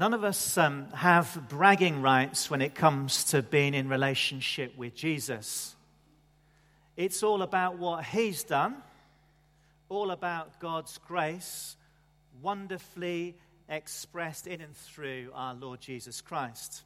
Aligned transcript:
None 0.00 0.14
of 0.14 0.24
us 0.24 0.56
um, 0.56 0.86
have 0.94 1.38
bragging 1.50 2.00
rights 2.00 2.48
when 2.48 2.62
it 2.62 2.74
comes 2.74 3.24
to 3.24 3.42
being 3.42 3.74
in 3.74 3.86
relationship 3.86 4.74
with 4.78 4.94
Jesus. 4.94 5.76
It's 6.96 7.22
all 7.22 7.42
about 7.42 7.76
what 7.76 8.06
He's 8.06 8.42
done, 8.42 8.76
all 9.90 10.10
about 10.10 10.58
God's 10.58 10.96
grace, 11.06 11.76
wonderfully 12.40 13.36
expressed 13.68 14.46
in 14.46 14.62
and 14.62 14.74
through 14.74 15.32
our 15.34 15.52
Lord 15.52 15.82
Jesus 15.82 16.22
Christ. 16.22 16.80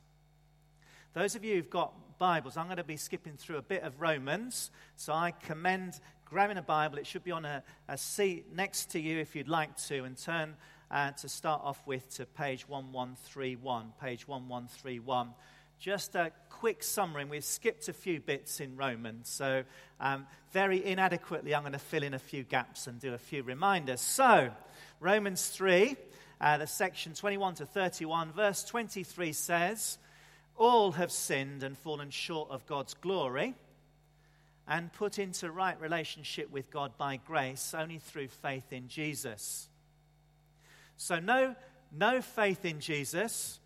Those 1.12 1.37
of 1.37 1.45
you 1.45 1.55
who've 1.55 1.71
got 1.71 1.93
Bibles, 2.19 2.57
I'm 2.57 2.67
going 2.67 2.79
to 2.79 2.83
be 2.83 2.96
skipping 2.96 3.37
through 3.37 3.59
a 3.59 3.62
bit 3.62 3.85
of 3.85 4.01
Romans, 4.01 4.73
so 4.96 5.12
I 5.12 5.31
commend 5.31 6.01
grabbing 6.25 6.57
a 6.57 6.62
Bible. 6.62 6.99
It 6.99 7.07
should 7.07 7.23
be 7.23 7.31
on 7.31 7.45
a, 7.45 7.62
a 7.87 7.96
seat 7.96 8.46
next 8.53 8.91
to 8.91 8.99
you 8.99 9.21
if 9.21 9.37
you'd 9.37 9.46
like 9.46 9.77
to, 9.87 10.03
and 10.03 10.19
turn 10.19 10.57
uh, 10.91 11.11
to 11.12 11.29
start 11.29 11.62
off 11.64 11.87
with 11.87 12.09
to 12.17 12.27
page 12.27 12.68
1131. 12.68 13.93
Page 14.00 14.27
1131. 14.29 15.31
Just 15.79 16.14
a 16.14 16.32
quick 16.49 16.82
summary. 16.82 17.22
and 17.22 17.31
We've 17.31 17.45
skipped 17.45 17.89
a 17.89 17.93
few 17.93 18.21
bits 18.21 18.61
in 18.61 18.77
Romans, 18.77 19.29
so 19.29 19.64
um, 20.00 20.27
very 20.53 20.85
inadequately, 20.85 21.55
I'm 21.55 21.63
going 21.63 21.72
to 21.72 21.79
fill 21.79 22.03
in 22.03 22.14
a 22.14 22.18
few 22.18 22.43
gaps 22.43 22.86
and 22.86 23.00
do 23.00 23.13
a 23.13 23.18
few 23.18 23.43
reminders. 23.43 24.00
So, 24.00 24.50
Romans 25.00 25.49
3, 25.49 25.96
uh, 26.41 26.58
the 26.58 26.67
section 26.67 27.13
21 27.14 27.57
to 27.57 27.66
31, 27.66 28.32
verse 28.32 28.64
23 28.64 29.32
says, 29.32 29.99
All 30.57 30.93
have 30.93 31.11
sinned 31.11 31.63
and 31.63 31.77
fallen 31.77 32.11
short 32.11 32.50
of 32.50 32.66
God's 32.66 32.94
glory 32.94 33.55
and 34.66 34.92
put 34.92 35.19
into 35.19 35.50
right 35.50 35.78
relationship 35.80 36.50
with 36.50 36.70
God 36.70 36.97
by 36.97 37.16
grace 37.16 37.75
only 37.77 37.98
through 37.98 38.28
faith 38.28 38.72
in 38.72 38.89
Jesus. 38.89 39.69
So, 40.97 41.19
no, 41.19 41.55
no 41.92 42.20
faith 42.20 42.64
in 42.64 42.80
Jesus, 42.80 43.61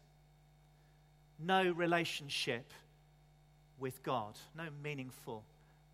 no 1.39 1.71
relationship 1.71 2.73
with 3.79 4.03
God, 4.03 4.37
no 4.57 4.69
meaningful 4.83 5.45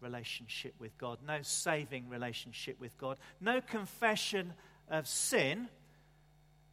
relationship 0.01 0.75
with 0.79 0.97
God, 0.99 1.19
no 1.27 1.39
saving 1.43 2.09
relationship 2.09 2.81
with 2.81 2.97
God, 2.99 3.19
no 3.41 3.61
confession 3.61 4.53
of 4.91 5.07
sin, 5.07 5.69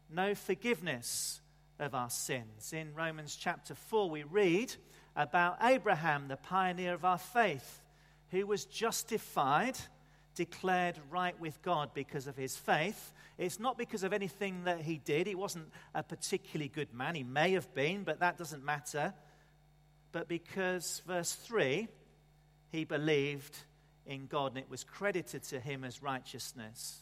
no 0.09 0.35
forgiveness 0.35 1.41
of 1.79 1.95
our 1.95 2.09
sins. 2.09 2.73
In 2.73 2.93
Romans 2.93 3.35
chapter 3.35 3.73
4, 3.73 4.09
we 4.09 4.23
read 4.23 4.73
about 5.15 5.57
Abraham, 5.61 6.27
the 6.27 6.37
pioneer 6.37 6.93
of 6.93 7.05
our 7.05 7.17
faith, 7.17 7.81
who 8.29 8.45
was 8.45 8.65
justified, 8.65 9.77
declared 10.35 10.99
right 11.09 11.39
with 11.39 11.61
God 11.61 11.93
because 11.93 12.27
of 12.27 12.35
his 12.35 12.55
faith 12.55 13.11
it's 13.41 13.59
not 13.59 13.75
because 13.75 14.03
of 14.03 14.13
anything 14.13 14.65
that 14.65 14.81
he 14.81 14.99
did. 14.99 15.25
He 15.25 15.33
wasn't 15.33 15.71
a 15.95 16.03
particularly 16.03 16.69
good 16.69 16.93
man. 16.93 17.15
He 17.15 17.23
may 17.23 17.53
have 17.53 17.73
been, 17.73 18.03
but 18.03 18.19
that 18.19 18.37
doesn't 18.37 18.63
matter. 18.63 19.15
But 20.11 20.27
because, 20.27 21.01
verse 21.07 21.33
3, 21.33 21.87
he 22.71 22.83
believed 22.83 23.57
in 24.05 24.27
God 24.27 24.51
and 24.51 24.59
it 24.59 24.69
was 24.69 24.83
credited 24.83 25.41
to 25.45 25.59
him 25.59 25.83
as 25.83 26.03
righteousness. 26.03 26.99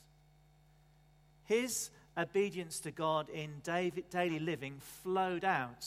His 1.44 1.90
obedience 2.18 2.80
to 2.82 2.92
God 2.92 3.28
in 3.28 3.62
daily 3.62 4.40
living 4.40 4.80
flowed 5.04 5.44
out 5.44 5.86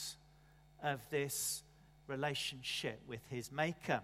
of 0.83 0.99
this 1.09 1.63
relationship 2.05 2.99
with 3.07 3.21
his 3.31 3.51
Maker. 3.51 4.01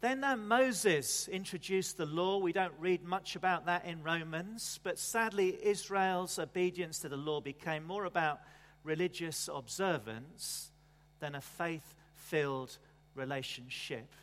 Then 0.00 0.22
uh, 0.24 0.36
Moses 0.36 1.26
introduced 1.28 1.96
the 1.96 2.06
law. 2.06 2.38
We 2.38 2.52
don't 2.52 2.74
read 2.78 3.02
much 3.02 3.34
about 3.34 3.66
that 3.66 3.86
in 3.86 4.02
Romans, 4.02 4.78
but 4.82 4.98
sadly, 4.98 5.58
Israel's 5.62 6.38
obedience 6.38 6.98
to 7.00 7.08
the 7.08 7.16
law 7.16 7.40
became 7.40 7.84
more 7.84 8.04
about 8.04 8.40
religious 8.84 9.48
observance 9.52 10.70
than 11.18 11.34
a 11.34 11.40
faith 11.40 11.94
filled 12.14 12.76
relationship 13.14 14.14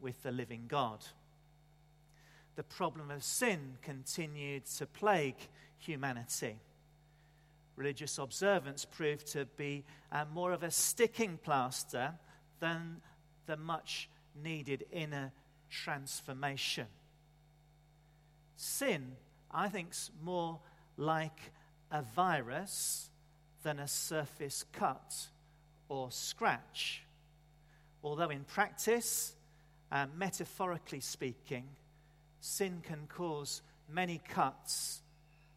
with 0.00 0.20
the 0.22 0.32
living 0.32 0.64
God. 0.66 1.04
The 2.56 2.64
problem 2.64 3.10
of 3.10 3.22
sin 3.22 3.76
continued 3.82 4.66
to 4.66 4.86
plague 4.86 5.48
humanity. 5.78 6.56
Religious 7.76 8.18
observance 8.18 8.84
proved 8.84 9.26
to 9.28 9.44
be 9.56 9.84
uh, 10.10 10.24
more 10.34 10.52
of 10.52 10.64
a 10.64 10.70
sticking 10.70 11.38
plaster 11.38 12.12
than 12.58 13.00
the 13.46 13.56
much 13.56 14.08
needed 14.34 14.86
inner 14.92 15.32
transformation. 15.70 16.86
Sin, 18.56 19.12
I 19.50 19.68
think, 19.68 19.92
is 19.92 20.10
more 20.22 20.58
like 20.96 21.52
a 21.90 22.02
virus 22.02 23.10
than 23.62 23.78
a 23.78 23.88
surface 23.88 24.64
cut 24.72 25.28
or 25.88 26.10
scratch. 26.10 27.02
Although, 28.02 28.30
in 28.30 28.44
practice, 28.44 29.34
uh, 29.92 30.06
metaphorically 30.16 31.00
speaking, 31.00 31.64
sin 32.40 32.82
can 32.82 33.06
cause 33.08 33.62
many 33.88 34.20
cuts 34.28 35.02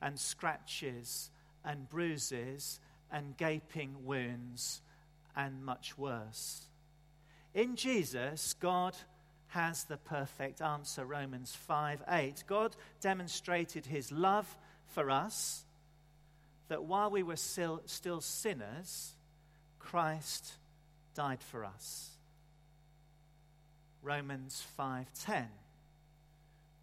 and 0.01 0.19
scratches 0.19 1.29
and 1.63 1.90
bruises 1.90 2.79
and 3.11 3.38
gaping 3.38 4.05
wounds 4.05 4.81
and 5.35 5.63
much 5.63 5.97
worse. 5.97 6.67
In 7.53 7.75
Jesus, 7.75 8.56
God 8.59 8.96
has 9.50 9.84
the 9.84 9.97
perfect 9.97 10.62
answer. 10.62 11.06
Romans 11.06 11.56
5 11.56 12.03
8. 12.08 12.44
God 12.47 12.75
demonstrated 13.02 13.86
his 13.86 14.12
love 14.12 14.58
for 14.88 15.12
us 15.12 15.64
that 16.69 16.84
while 16.84 17.12
we 17.12 17.22
were 17.22 17.36
still, 17.36 17.81
still 17.86 18.22
sinners, 18.22 19.14
Christ 19.78 20.53
died 21.14 21.41
for 21.44 21.64
us. 21.64 22.09
Romans 24.02 24.66
5:10 24.78 25.47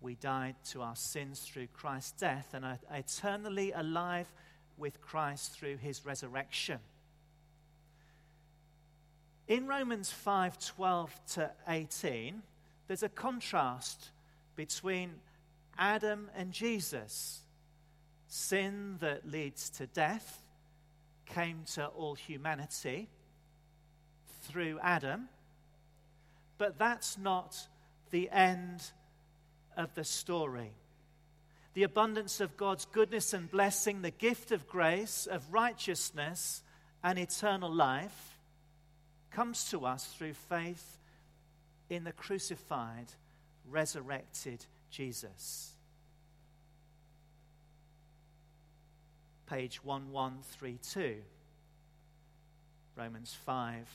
We 0.00 0.14
died 0.14 0.54
to 0.66 0.82
our 0.82 0.96
sins 0.96 1.40
through 1.40 1.66
Christ's 1.68 2.12
death 2.12 2.54
and 2.54 2.64
are 2.64 2.78
eternally 2.90 3.72
alive 3.72 4.32
with 4.78 5.00
Christ 5.00 5.52
through 5.52 5.76
his 5.76 6.06
resurrection. 6.06 6.80
In 9.50 9.66
Romans 9.66 10.12
5 10.12 10.60
12 10.76 11.20
to 11.32 11.50
18, 11.66 12.40
there's 12.86 13.02
a 13.02 13.08
contrast 13.08 14.10
between 14.54 15.10
Adam 15.76 16.30
and 16.36 16.52
Jesus. 16.52 17.40
Sin 18.28 18.98
that 19.00 19.28
leads 19.28 19.68
to 19.70 19.88
death 19.88 20.40
came 21.26 21.64
to 21.74 21.86
all 21.86 22.14
humanity 22.14 23.08
through 24.42 24.78
Adam, 24.84 25.28
but 26.56 26.78
that's 26.78 27.18
not 27.18 27.56
the 28.12 28.30
end 28.30 28.84
of 29.76 29.92
the 29.96 30.04
story. 30.04 30.70
The 31.74 31.82
abundance 31.82 32.40
of 32.40 32.56
God's 32.56 32.84
goodness 32.84 33.34
and 33.34 33.50
blessing, 33.50 34.02
the 34.02 34.12
gift 34.12 34.52
of 34.52 34.68
grace, 34.68 35.26
of 35.28 35.52
righteousness, 35.52 36.62
and 37.02 37.18
eternal 37.18 37.74
life 37.74 38.36
comes 39.30 39.70
to 39.70 39.86
us 39.86 40.06
through 40.06 40.34
faith 40.34 40.98
in 41.88 42.04
the 42.04 42.12
crucified, 42.12 43.06
resurrected 43.68 44.64
Jesus. 44.90 45.72
Page 49.46 49.82
1132, 49.82 51.16
Romans 52.96 53.36
5 53.44 53.86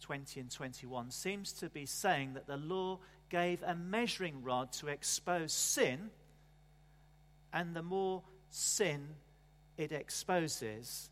20 0.00 0.40
and 0.40 0.50
21 0.50 1.10
seems 1.10 1.52
to 1.52 1.68
be 1.68 1.84
saying 1.84 2.32
that 2.32 2.46
the 2.46 2.56
law 2.56 2.98
gave 3.28 3.62
a 3.62 3.74
measuring 3.74 4.42
rod 4.42 4.72
to 4.72 4.88
expose 4.88 5.52
sin, 5.52 6.10
and 7.52 7.76
the 7.76 7.82
more 7.82 8.22
sin 8.48 9.06
it 9.76 9.92
exposes, 9.92 11.10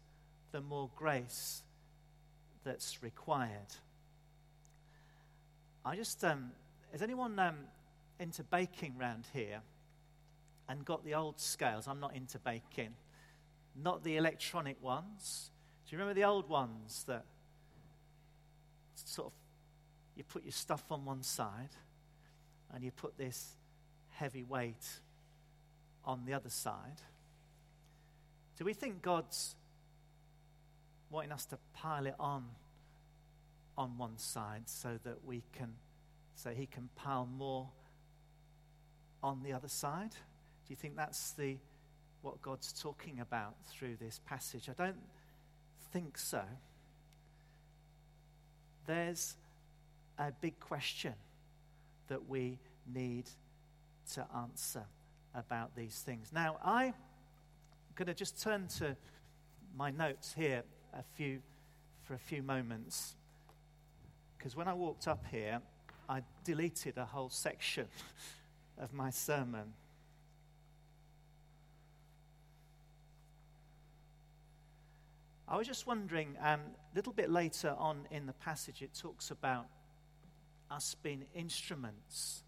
the 0.52 0.60
more 0.60 0.90
grace 0.96 1.62
that's 2.64 3.02
required. 3.02 3.74
I 5.84 5.96
just, 5.96 6.22
um, 6.24 6.50
is 6.92 7.02
anyone 7.02 7.38
um, 7.38 7.56
into 8.18 8.42
baking 8.42 8.94
round 8.98 9.24
here 9.32 9.60
and 10.68 10.84
got 10.84 11.04
the 11.04 11.14
old 11.14 11.40
scales? 11.40 11.86
I'm 11.88 12.00
not 12.00 12.14
into 12.14 12.38
baking, 12.38 12.94
not 13.82 14.04
the 14.04 14.16
electronic 14.16 14.82
ones. 14.82 15.50
Do 15.86 15.96
you 15.96 15.98
remember 15.98 16.18
the 16.18 16.26
old 16.26 16.48
ones 16.48 17.04
that 17.08 17.24
sort 18.94 19.28
of 19.28 19.32
you 20.16 20.24
put 20.24 20.42
your 20.42 20.52
stuff 20.52 20.82
on 20.90 21.04
one 21.04 21.22
side 21.22 21.70
and 22.74 22.82
you 22.82 22.90
put 22.90 23.16
this 23.16 23.56
heavy 24.10 24.42
weight 24.42 24.86
on 26.04 26.24
the 26.26 26.34
other 26.34 26.50
side? 26.50 27.00
Do 28.58 28.64
we 28.64 28.74
think 28.74 29.00
God's 29.00 29.54
wanting 31.10 31.32
us 31.32 31.44
to 31.46 31.58
pile 31.74 32.06
it 32.06 32.14
on 32.18 32.44
on 33.76 33.96
one 33.96 34.18
side 34.18 34.62
so 34.66 34.98
that 35.04 35.24
we 35.24 35.42
can 35.52 35.74
so 36.34 36.50
he 36.50 36.66
can 36.66 36.88
pile 36.96 37.26
more 37.26 37.68
on 39.22 39.42
the 39.42 39.52
other 39.52 39.68
side 39.68 40.12
do 40.12 40.72
you 40.72 40.76
think 40.76 40.96
that's 40.96 41.32
the 41.32 41.56
what 42.20 42.42
God's 42.42 42.72
talking 42.72 43.20
about 43.20 43.54
through 43.66 43.96
this 43.96 44.20
passage? 44.26 44.68
I 44.68 44.72
don't 44.72 45.00
think 45.92 46.18
so. 46.18 46.42
There's 48.86 49.36
a 50.18 50.32
big 50.32 50.58
question 50.60 51.14
that 52.08 52.28
we 52.28 52.58
need 52.92 53.30
to 54.14 54.26
answer 54.36 54.84
about 55.34 55.76
these 55.76 56.02
things. 56.04 56.32
Now, 56.32 56.58
I'm 56.64 56.94
going 57.94 58.06
to 58.06 58.14
just 58.14 58.42
turn 58.42 58.66
to 58.78 58.96
my 59.76 59.90
notes 59.90 60.34
here 60.36 60.64
a 60.98 61.02
few, 61.16 61.40
for 62.04 62.14
a 62.14 62.18
few 62.18 62.42
moments. 62.42 63.14
Because 64.36 64.56
when 64.56 64.68
I 64.68 64.74
walked 64.74 65.08
up 65.08 65.24
here, 65.30 65.60
I 66.08 66.22
deleted 66.44 66.98
a 66.98 67.04
whole 67.04 67.30
section 67.30 67.86
of 68.78 68.92
my 68.92 69.10
sermon. 69.10 69.72
I 75.46 75.56
was 75.56 75.66
just 75.66 75.86
wondering, 75.86 76.36
um, 76.42 76.60
a 76.92 76.96
little 76.96 77.12
bit 77.12 77.30
later 77.30 77.74
on 77.78 78.06
in 78.10 78.26
the 78.26 78.34
passage, 78.34 78.82
it 78.82 78.90
talks 78.92 79.30
about 79.30 79.66
us 80.70 80.94
being 81.02 81.24
instruments 81.34 82.42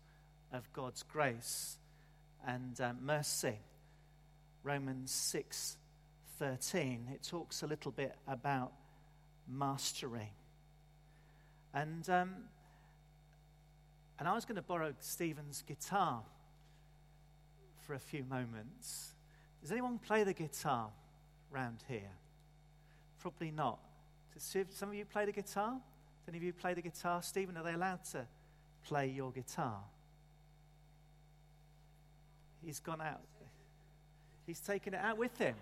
of 0.53 0.71
God's 0.75 1.03
grace 1.03 1.79
and 2.47 2.79
uh, 2.79 2.93
mercy. 3.01 3.59
Romans 4.63 5.11
6 5.11 5.79
13, 6.41 7.07
it 7.13 7.23
talks 7.23 7.63
a 7.63 7.67
little 7.67 7.93
bit 7.93 8.17
about 8.27 8.73
mastery. 9.47 10.33
And, 11.75 12.09
um, 12.09 12.35
and 14.19 14.27
I 14.27 14.35
was 14.35 14.47
going 14.47 14.57
to 14.57 14.63
borrow 14.63 14.95
Stephen's 15.01 15.63
guitar 15.69 16.23
for 17.87 17.93
a 17.93 17.99
few 17.99 18.25
moments. 18.25 19.13
Does 19.61 19.71
anyone 19.71 19.99
play 19.99 20.25
the 20.25 20.33
guitar 20.33 20.89
round 21.51 21.85
here? 21.87 22.11
Probably 23.21 23.51
not. 23.51 23.79
Some 24.39 24.89
of 24.89 24.95
you 24.95 25.05
play 25.05 25.27
the 25.27 25.33
guitar? 25.33 25.73
Does 25.73 26.29
any 26.29 26.39
of 26.39 26.43
you 26.43 26.55
play 26.55 26.73
the 26.73 26.81
guitar? 26.81 27.23
Stephen, 27.23 27.59
are 27.59 27.63
they 27.63 27.75
allowed 27.75 28.03
to 28.13 28.25
play 28.87 29.09
your 29.09 29.31
guitar? 29.31 29.81
He's 32.65 32.81
gone 32.81 33.03
out. 33.03 33.21
He's 34.47 34.61
taken 34.61 34.95
it 34.95 35.01
out 35.03 35.19
with 35.19 35.37
him. 35.37 35.55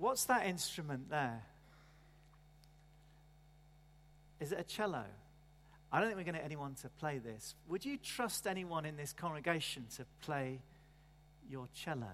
What's 0.00 0.24
that 0.24 0.46
instrument 0.46 1.10
there? 1.10 1.42
Is 4.40 4.50
it 4.50 4.58
a 4.58 4.64
cello? 4.64 5.04
I 5.92 6.00
don't 6.00 6.08
think 6.08 6.16
we're 6.16 6.24
going 6.24 6.36
to 6.36 6.40
get 6.40 6.46
anyone 6.46 6.74
to 6.80 6.88
play 6.88 7.18
this. 7.18 7.54
Would 7.68 7.84
you 7.84 7.98
trust 7.98 8.46
anyone 8.46 8.86
in 8.86 8.96
this 8.96 9.12
congregation 9.12 9.84
to 9.96 10.06
play 10.22 10.60
your 11.50 11.68
cello? 11.74 12.12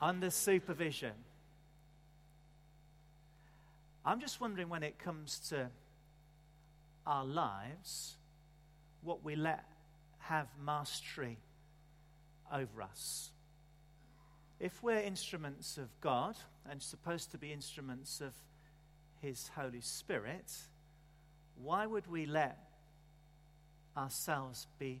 Under 0.00 0.30
supervision. 0.30 1.14
I'm 4.06 4.20
just 4.20 4.40
wondering 4.40 4.68
when 4.68 4.84
it 4.84 5.00
comes 5.00 5.40
to 5.48 5.70
our 7.04 7.24
lives, 7.24 8.14
what 9.02 9.24
we 9.24 9.34
let 9.34 9.64
have 10.20 10.46
mastery 10.64 11.38
over 12.52 12.80
us. 12.80 13.32
If 14.60 14.82
we're 14.82 15.00
instruments 15.00 15.78
of 15.78 15.88
God 16.00 16.36
and 16.70 16.82
supposed 16.82 17.30
to 17.32 17.38
be 17.38 17.52
instruments 17.52 18.20
of 18.20 18.32
His 19.20 19.50
Holy 19.56 19.80
Spirit, 19.80 20.52
why 21.62 21.86
would 21.86 22.06
we 22.06 22.26
let 22.26 22.58
ourselves 23.96 24.66
be 24.78 25.00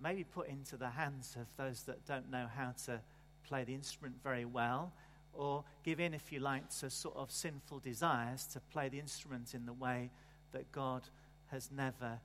maybe 0.00 0.24
put 0.24 0.48
into 0.48 0.76
the 0.76 0.90
hands 0.90 1.36
of 1.40 1.46
those 1.56 1.82
that 1.82 2.06
don't 2.06 2.30
know 2.30 2.46
how 2.54 2.72
to 2.86 3.00
play 3.44 3.64
the 3.64 3.74
instrument 3.74 4.14
very 4.22 4.44
well, 4.44 4.92
or 5.32 5.64
give 5.84 6.00
in, 6.00 6.14
if 6.14 6.32
you 6.32 6.40
like, 6.40 6.68
to 6.68 6.90
sort 6.90 7.16
of 7.16 7.30
sinful 7.30 7.80
desires 7.80 8.46
to 8.46 8.60
play 8.72 8.88
the 8.88 8.98
instrument 8.98 9.54
in 9.54 9.66
the 9.66 9.72
way 9.72 10.10
that 10.52 10.70
God 10.72 11.02
has 11.50 11.70
never 11.70 12.20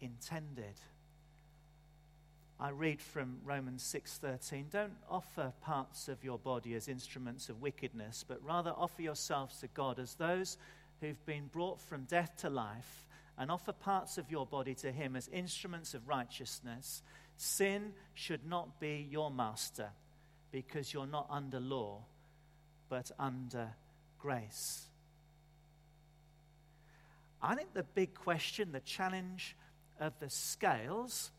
intended? 0.00 0.74
I 2.62 2.68
read 2.68 3.02
from 3.02 3.40
Romans 3.42 3.82
6:13, 3.82 4.68
don't 4.70 4.96
offer 5.10 5.52
parts 5.62 6.06
of 6.06 6.22
your 6.22 6.38
body 6.38 6.74
as 6.74 6.86
instruments 6.86 7.48
of 7.48 7.60
wickedness, 7.60 8.22
but 8.22 8.40
rather 8.40 8.70
offer 8.70 9.02
yourselves 9.02 9.58
to 9.58 9.66
God 9.66 9.98
as 9.98 10.14
those 10.14 10.58
who've 11.00 11.26
been 11.26 11.48
brought 11.48 11.80
from 11.80 12.04
death 12.04 12.36
to 12.36 12.50
life, 12.50 13.04
and 13.36 13.50
offer 13.50 13.72
parts 13.72 14.16
of 14.16 14.30
your 14.30 14.46
body 14.46 14.76
to 14.76 14.92
him 14.92 15.16
as 15.16 15.26
instruments 15.26 15.92
of 15.92 16.06
righteousness. 16.06 17.02
Sin 17.36 17.94
should 18.14 18.46
not 18.46 18.78
be 18.78 19.08
your 19.10 19.32
master, 19.32 19.90
because 20.52 20.92
you're 20.92 21.04
not 21.04 21.26
under 21.28 21.58
law, 21.58 22.04
but 22.88 23.10
under 23.18 23.74
grace. 24.20 24.86
I 27.42 27.56
think 27.56 27.74
the 27.74 27.82
big 27.82 28.14
question, 28.14 28.70
the 28.70 28.78
challenge 28.78 29.56
of 29.98 30.16
the 30.20 30.30
scales 30.30 31.32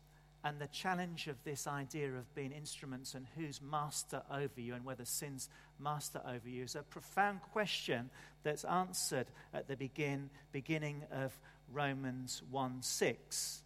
and 0.44 0.60
the 0.60 0.66
challenge 0.66 1.26
of 1.26 1.42
this 1.42 1.66
idea 1.66 2.12
of 2.12 2.32
being 2.34 2.52
instruments 2.52 3.14
and 3.14 3.26
who's 3.34 3.62
master 3.62 4.22
over 4.30 4.60
you 4.60 4.74
and 4.74 4.84
whether 4.84 5.06
sin's 5.06 5.48
master 5.80 6.20
over 6.28 6.46
you 6.46 6.62
is 6.62 6.76
a 6.76 6.82
profound 6.82 7.40
question 7.40 8.10
that's 8.42 8.64
answered 8.64 9.26
at 9.54 9.66
the 9.68 9.76
begin, 9.76 10.28
beginning 10.52 11.02
of 11.10 11.32
Romans 11.72 12.42
1 12.50 12.82
6. 12.82 13.62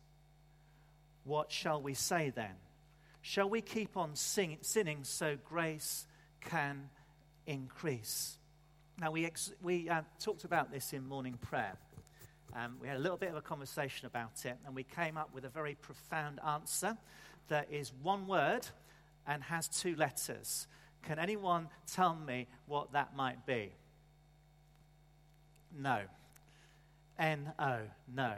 What 1.25 1.51
shall 1.51 1.83
we 1.83 1.95
say 1.95 2.31
then? 2.31 2.55
Shall 3.23 3.51
we 3.51 3.61
keep 3.61 3.97
on 3.97 4.15
sing, 4.15 4.59
sinning 4.61 5.01
so 5.03 5.37
grace 5.45 6.07
can 6.41 6.89
increase? 7.45 8.39
Now, 9.01 9.11
we, 9.11 9.27
ex, 9.27 9.53
we 9.61 9.89
uh, 9.89 10.03
talked 10.21 10.45
about 10.45 10.71
this 10.71 10.93
in 10.93 11.07
morning 11.07 11.39
prayer. 11.41 11.77
Um, 12.55 12.77
we 12.81 12.89
had 12.89 12.97
a 12.97 13.01
little 13.01 13.17
bit 13.17 13.31
of 13.31 13.37
a 13.37 13.43
conversation 13.43 14.07
about 14.07 14.45
it, 14.45 14.57
and 14.65 14.75
we 14.75 14.85
came 14.85 15.17
up 15.17 15.35
with 15.35 15.45
a 15.45 15.49
very 15.49 15.75
profound 15.75 16.41
answer 16.47 16.97
that 17.49 17.69
is 17.71 17.93
one 18.03 18.27
word 18.27 18.67
and 19.27 19.43
has 19.45 19.69
two 19.69 19.95
letters. 19.97 20.67
Can 21.03 21.19
anyone 21.19 21.69
tell 21.87 22.15
me 22.15 22.49
what 22.67 22.93
that 22.93 23.15
might 23.15 23.47
be? 23.47 23.73
No. 25.79 26.01
N 27.19 27.53
O, 27.59 27.81
no. 28.15 28.35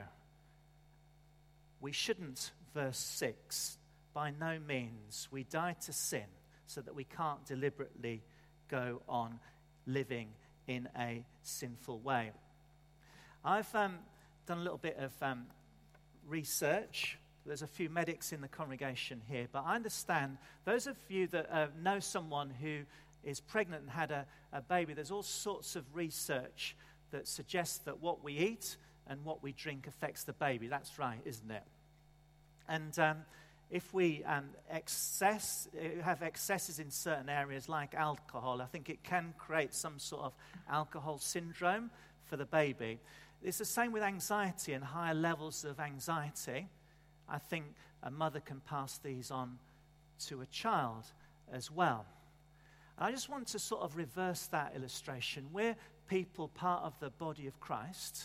We 1.80 1.92
shouldn't, 1.92 2.50
verse 2.74 2.98
6. 2.98 3.78
By 4.12 4.32
no 4.38 4.58
means. 4.58 5.28
We 5.30 5.44
die 5.44 5.76
to 5.86 5.92
sin 5.92 6.24
so 6.66 6.80
that 6.80 6.94
we 6.94 7.04
can't 7.04 7.44
deliberately 7.46 8.22
go 8.68 9.02
on 9.08 9.38
living 9.86 10.28
in 10.66 10.88
a 10.98 11.24
sinful 11.42 12.00
way. 12.00 12.32
I've 13.44 13.74
um, 13.74 13.98
done 14.46 14.58
a 14.58 14.62
little 14.62 14.78
bit 14.78 14.98
of 14.98 15.12
um, 15.22 15.46
research. 16.28 17.16
There's 17.46 17.62
a 17.62 17.66
few 17.66 17.88
medics 17.88 18.32
in 18.32 18.42
the 18.42 18.48
congregation 18.48 19.22
here, 19.28 19.46
but 19.50 19.64
I 19.66 19.76
understand 19.76 20.36
those 20.66 20.86
of 20.86 20.96
you 21.08 21.26
that 21.28 21.50
uh, 21.50 21.68
know 21.82 22.00
someone 22.00 22.50
who 22.50 22.80
is 23.24 23.40
pregnant 23.40 23.82
and 23.82 23.90
had 23.90 24.10
a, 24.10 24.26
a 24.52 24.60
baby, 24.60 24.92
there's 24.92 25.10
all 25.10 25.22
sorts 25.22 25.74
of 25.74 25.84
research 25.94 26.76
that 27.12 27.26
suggests 27.26 27.78
that 27.78 28.00
what 28.00 28.22
we 28.22 28.34
eat 28.34 28.76
and 29.06 29.24
what 29.24 29.42
we 29.42 29.52
drink 29.52 29.86
affects 29.86 30.24
the 30.24 30.34
baby. 30.34 30.68
That's 30.68 30.98
right, 30.98 31.20
isn't 31.24 31.50
it? 31.50 31.64
And 32.68 32.96
um, 32.98 33.16
if 33.70 33.94
we 33.94 34.22
um, 34.24 34.50
excess, 34.70 35.66
uh, 35.74 36.02
have 36.02 36.22
excesses 36.22 36.78
in 36.78 36.90
certain 36.90 37.30
areas 37.30 37.70
like 37.70 37.94
alcohol, 37.94 38.60
I 38.60 38.66
think 38.66 38.90
it 38.90 39.02
can 39.02 39.32
create 39.38 39.72
some 39.72 39.98
sort 39.98 40.24
of 40.24 40.34
alcohol 40.68 41.18
syndrome 41.18 41.90
for 42.26 42.36
the 42.36 42.44
baby. 42.46 43.00
It's 43.42 43.58
the 43.58 43.64
same 43.64 43.92
with 43.92 44.02
anxiety 44.02 44.74
and 44.74 44.84
higher 44.84 45.14
levels 45.14 45.64
of 45.64 45.80
anxiety. 45.80 46.68
I 47.28 47.38
think 47.38 47.64
a 48.02 48.10
mother 48.10 48.40
can 48.40 48.60
pass 48.60 48.98
these 48.98 49.30
on 49.30 49.58
to 50.26 50.42
a 50.42 50.46
child 50.46 51.04
as 51.52 51.70
well. 51.70 52.04
I 52.98 53.10
just 53.10 53.30
want 53.30 53.46
to 53.48 53.58
sort 53.58 53.82
of 53.82 53.96
reverse 53.96 54.46
that 54.48 54.74
illustration. 54.76 55.46
We're 55.52 55.76
people, 56.06 56.48
part 56.48 56.82
of 56.82 56.92
the 57.00 57.08
body 57.08 57.46
of 57.46 57.58
Christ, 57.60 58.24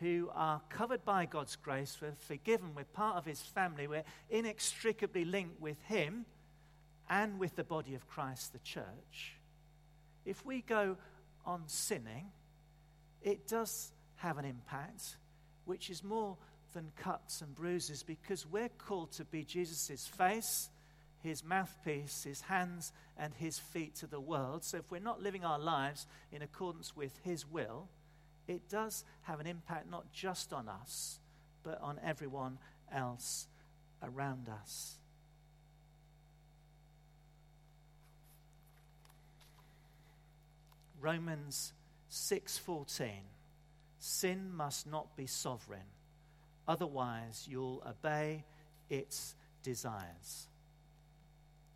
who 0.00 0.28
are 0.34 0.60
covered 0.70 1.04
by 1.04 1.26
God's 1.26 1.54
grace, 1.54 1.98
we're 2.02 2.12
forgiven, 2.12 2.74
we're 2.74 2.84
part 2.84 3.16
of 3.16 3.24
his 3.24 3.40
family, 3.40 3.86
we're 3.86 4.02
inextricably 4.28 5.24
linked 5.24 5.60
with 5.60 5.80
him 5.82 6.24
and 7.08 7.38
with 7.38 7.54
the 7.54 7.62
body 7.62 7.94
of 7.94 8.08
Christ, 8.08 8.52
the 8.52 8.58
church. 8.60 9.36
If 10.24 10.44
we 10.44 10.62
go 10.62 10.96
on 11.46 11.62
sinning, 11.66 12.32
it 13.24 13.48
does 13.48 13.90
have 14.16 14.38
an 14.38 14.44
impact, 14.44 15.16
which 15.64 15.90
is 15.90 16.04
more 16.04 16.36
than 16.74 16.92
cuts 16.96 17.40
and 17.40 17.54
bruises, 17.54 18.02
because 18.02 18.46
we're 18.46 18.68
called 18.68 19.10
to 19.12 19.24
be 19.24 19.42
Jesus' 19.42 20.06
face, 20.06 20.68
his 21.22 21.42
mouthpiece, 21.42 22.24
his 22.24 22.42
hands, 22.42 22.92
and 23.16 23.32
his 23.34 23.58
feet 23.58 23.94
to 23.96 24.06
the 24.06 24.20
world. 24.20 24.62
So 24.62 24.76
if 24.76 24.90
we're 24.90 25.00
not 25.00 25.22
living 25.22 25.44
our 25.44 25.58
lives 25.58 26.06
in 26.30 26.42
accordance 26.42 26.94
with 26.94 27.18
his 27.24 27.50
will, 27.50 27.88
it 28.46 28.68
does 28.68 29.04
have 29.22 29.40
an 29.40 29.46
impact 29.46 29.90
not 29.90 30.12
just 30.12 30.52
on 30.52 30.68
us, 30.68 31.18
but 31.62 31.80
on 31.80 31.98
everyone 32.04 32.58
else 32.92 33.46
around 34.02 34.48
us. 34.48 34.98
Romans 41.00 41.72
6:14 42.14 43.22
Sin 43.98 44.54
must 44.54 44.86
not 44.86 45.16
be 45.16 45.26
sovereign 45.26 45.86
otherwise 46.66 47.46
you'll 47.48 47.82
obey 47.86 48.44
its 48.88 49.34
desires. 49.62 50.48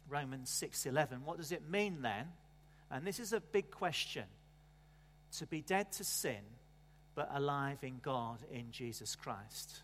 Romans 0.09 0.51
6:11 0.51 1.25
What 1.25 1.39
does 1.39 1.53
it 1.53 1.69
mean 1.69 2.03
then? 2.03 2.33
And 2.91 3.07
this 3.07 3.21
is 3.21 3.33
a 3.33 3.41
big 3.41 3.71
question. 3.71 4.25
To 5.33 5.47
be 5.47 5.61
dead 5.61 5.93
to 5.93 6.05
sin 6.05 6.43
but 7.15 7.29
alive 7.33 7.83
in 7.83 7.99
God 7.99 8.43
in 8.51 8.71
Jesus 8.71 9.15
Christ. 9.15 9.83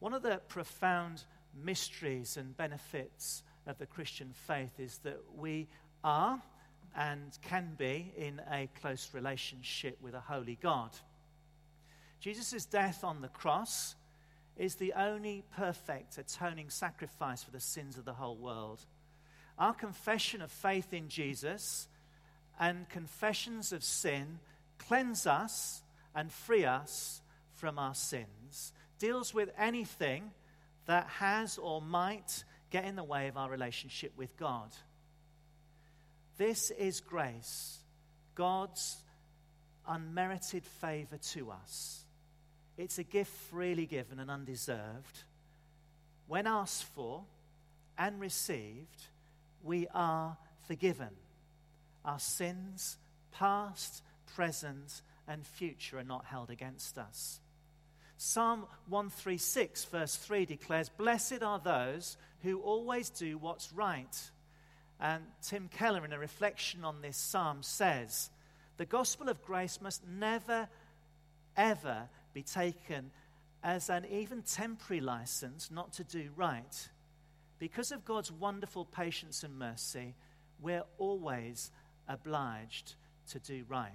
One 0.00 0.14
of 0.14 0.22
the 0.22 0.40
profound 0.48 1.24
mysteries 1.54 2.36
and 2.36 2.56
benefits 2.56 3.42
of 3.66 3.78
the 3.78 3.86
Christian 3.86 4.32
faith 4.32 4.80
is 4.80 4.98
that 4.98 5.20
we 5.36 5.68
are 6.02 6.42
and 6.96 7.38
can 7.42 7.74
be 7.78 8.12
in 8.16 8.40
a 8.50 8.68
close 8.80 9.10
relationship 9.12 9.98
with 10.02 10.14
a 10.14 10.20
holy 10.20 10.58
God. 10.60 10.90
Jesus' 12.20 12.64
death 12.66 13.04
on 13.04 13.20
the 13.20 13.28
cross 13.28 13.94
is 14.56 14.74
the 14.74 14.92
only 14.92 15.42
perfect 15.56 16.18
atoning 16.18 16.68
sacrifice 16.68 17.42
for 17.42 17.50
the 17.50 17.60
sins 17.60 17.96
of 17.96 18.04
the 18.04 18.12
whole 18.12 18.36
world. 18.36 18.80
Our 19.58 19.72
confession 19.72 20.42
of 20.42 20.50
faith 20.50 20.92
in 20.92 21.08
Jesus 21.08 21.88
and 22.58 22.88
confessions 22.88 23.72
of 23.72 23.82
sin 23.82 24.38
cleanse 24.78 25.26
us 25.26 25.82
and 26.14 26.30
free 26.30 26.64
us 26.64 27.22
from 27.54 27.78
our 27.78 27.94
sins, 27.94 28.72
deals 28.98 29.32
with 29.32 29.50
anything 29.56 30.30
that 30.86 31.06
has 31.06 31.56
or 31.56 31.80
might 31.80 32.44
get 32.70 32.84
in 32.84 32.96
the 32.96 33.04
way 33.04 33.28
of 33.28 33.36
our 33.36 33.50
relationship 33.50 34.12
with 34.16 34.36
God. 34.36 34.70
This 36.40 36.70
is 36.70 37.02
grace, 37.02 37.80
God's 38.34 38.96
unmerited 39.86 40.64
favor 40.64 41.18
to 41.32 41.50
us. 41.50 42.02
It's 42.78 42.96
a 42.96 43.02
gift 43.02 43.30
freely 43.50 43.84
given 43.84 44.18
and 44.18 44.30
undeserved. 44.30 45.24
When 46.28 46.46
asked 46.46 46.84
for 46.84 47.24
and 47.98 48.18
received, 48.18 49.02
we 49.62 49.86
are 49.92 50.38
forgiven. 50.66 51.10
Our 52.06 52.18
sins, 52.18 52.96
past, 53.32 54.02
present, 54.34 55.02
and 55.28 55.46
future, 55.46 55.98
are 55.98 56.04
not 56.04 56.24
held 56.24 56.48
against 56.48 56.96
us. 56.96 57.38
Psalm 58.16 58.64
136, 58.88 59.84
verse 59.84 60.16
3 60.16 60.46
declares, 60.46 60.88
Blessed 60.88 61.42
are 61.42 61.58
those 61.58 62.16
who 62.42 62.60
always 62.60 63.10
do 63.10 63.36
what's 63.36 63.74
right. 63.74 64.30
And 65.00 65.24
Tim 65.42 65.68
Keller, 65.68 66.04
in 66.04 66.12
a 66.12 66.18
reflection 66.18 66.84
on 66.84 67.00
this 67.00 67.16
psalm, 67.16 67.62
says, 67.62 68.30
The 68.76 68.84
gospel 68.84 69.28
of 69.28 69.42
grace 69.42 69.80
must 69.80 70.06
never, 70.06 70.68
ever 71.56 72.08
be 72.34 72.42
taken 72.42 73.10
as 73.62 73.88
an 73.88 74.06
even 74.10 74.42
temporary 74.42 75.00
license 75.00 75.70
not 75.70 75.94
to 75.94 76.04
do 76.04 76.28
right. 76.36 76.88
Because 77.58 77.92
of 77.92 78.04
God's 78.04 78.30
wonderful 78.30 78.84
patience 78.84 79.42
and 79.42 79.58
mercy, 79.58 80.14
we're 80.60 80.84
always 80.98 81.70
obliged 82.06 82.94
to 83.30 83.38
do 83.38 83.64
right. 83.68 83.90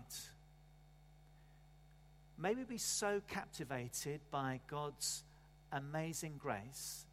May 2.37 2.53
we 2.55 2.63
be 2.63 2.77
so 2.77 3.21
captivated 3.27 4.21
by 4.31 4.59
God's 4.67 5.23
amazing 5.71 6.35
grace 6.37 7.05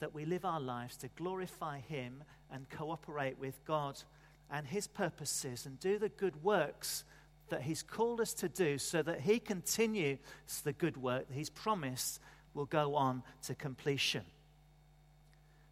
that 0.00 0.14
we 0.14 0.24
live 0.24 0.44
our 0.44 0.60
lives 0.60 0.96
to 0.98 1.08
glorify 1.16 1.80
Him 1.80 2.22
and 2.50 2.68
cooperate 2.70 3.38
with 3.38 3.64
God 3.64 4.02
and 4.50 4.66
His 4.66 4.86
purposes 4.86 5.66
and 5.66 5.78
do 5.78 5.98
the 5.98 6.08
good 6.08 6.42
works 6.42 7.04
that 7.48 7.62
He's 7.62 7.82
called 7.82 8.20
us 8.20 8.32
to 8.34 8.48
do 8.48 8.78
so 8.78 9.02
that 9.02 9.20
He 9.20 9.38
continues 9.38 10.18
the 10.64 10.72
good 10.72 10.96
work 10.96 11.28
that 11.28 11.34
He's 11.34 11.50
promised 11.50 12.20
will 12.54 12.66
go 12.66 12.94
on 12.94 13.22
to 13.42 13.54
completion. 13.54 14.24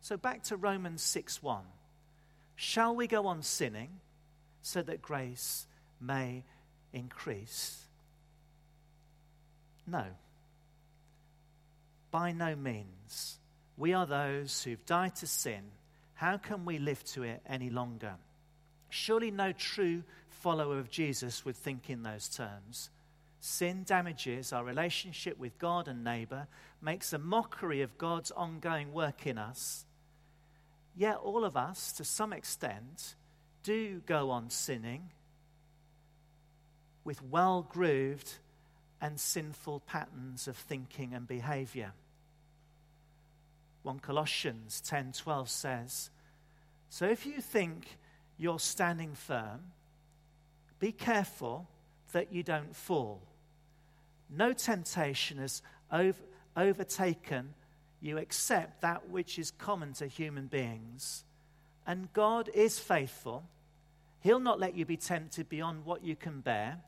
So 0.00 0.16
back 0.16 0.44
to 0.44 0.56
Romans 0.56 1.02
6 1.02 1.42
1. 1.42 1.64
Shall 2.54 2.94
we 2.94 3.06
go 3.06 3.26
on 3.26 3.42
sinning 3.42 3.90
so 4.62 4.82
that 4.82 5.02
grace 5.02 5.66
may 6.00 6.44
increase? 6.92 7.86
No. 9.86 10.04
By 12.10 12.32
no 12.32 12.56
means. 12.56 13.38
We 13.76 13.92
are 13.92 14.06
those 14.06 14.62
who've 14.62 14.84
died 14.86 15.16
to 15.16 15.26
sin. 15.26 15.62
How 16.14 16.38
can 16.38 16.64
we 16.64 16.78
live 16.78 17.04
to 17.06 17.22
it 17.24 17.42
any 17.46 17.70
longer? 17.70 18.14
Surely 18.88 19.30
no 19.30 19.52
true 19.52 20.02
follower 20.28 20.78
of 20.78 20.90
Jesus 20.90 21.44
would 21.44 21.56
think 21.56 21.90
in 21.90 22.02
those 22.02 22.28
terms. 22.28 22.90
Sin 23.40 23.84
damages 23.84 24.52
our 24.52 24.64
relationship 24.64 25.38
with 25.38 25.58
God 25.58 25.88
and 25.88 26.02
neighbor, 26.02 26.46
makes 26.80 27.12
a 27.12 27.18
mockery 27.18 27.82
of 27.82 27.98
God's 27.98 28.30
ongoing 28.30 28.92
work 28.92 29.26
in 29.26 29.38
us. 29.38 29.84
Yet 30.96 31.16
all 31.16 31.44
of 31.44 31.56
us, 31.56 31.92
to 31.92 32.04
some 32.04 32.32
extent, 32.32 33.14
do 33.62 34.00
go 34.06 34.30
on 34.30 34.48
sinning 34.48 35.10
with 37.04 37.22
well 37.22 37.62
grooved 37.62 38.34
and 39.00 39.20
sinful 39.20 39.80
patterns 39.80 40.48
of 40.48 40.56
thinking 40.56 41.14
and 41.14 41.26
behavior. 41.28 41.92
1 43.86 44.00
Colossians 44.00 44.80
10:12 44.80 45.48
says, 45.48 46.10
"So 46.90 47.06
if 47.06 47.24
you 47.24 47.40
think 47.40 47.98
you're 48.36 48.58
standing 48.58 49.14
firm, 49.14 49.72
be 50.80 50.90
careful 50.90 51.68
that 52.10 52.32
you 52.32 52.42
don't 52.42 52.74
fall. 52.74 53.22
No 54.28 54.52
temptation 54.52 55.38
has 55.38 55.62
over, 55.92 56.20
overtaken 56.56 57.54
you 58.00 58.16
except 58.16 58.80
that 58.80 59.08
which 59.08 59.38
is 59.38 59.52
common 59.52 59.92
to 59.94 60.06
human 60.06 60.46
beings. 60.46 61.24
And 61.86 62.12
God 62.12 62.48
is 62.48 62.78
faithful. 62.78 63.48
He'll 64.20 64.40
not 64.40 64.58
let 64.58 64.74
you 64.74 64.84
be 64.84 64.96
tempted 64.96 65.48
beyond 65.48 65.84
what 65.84 66.02
you 66.02 66.16
can 66.16 66.40
bear. 66.40 66.82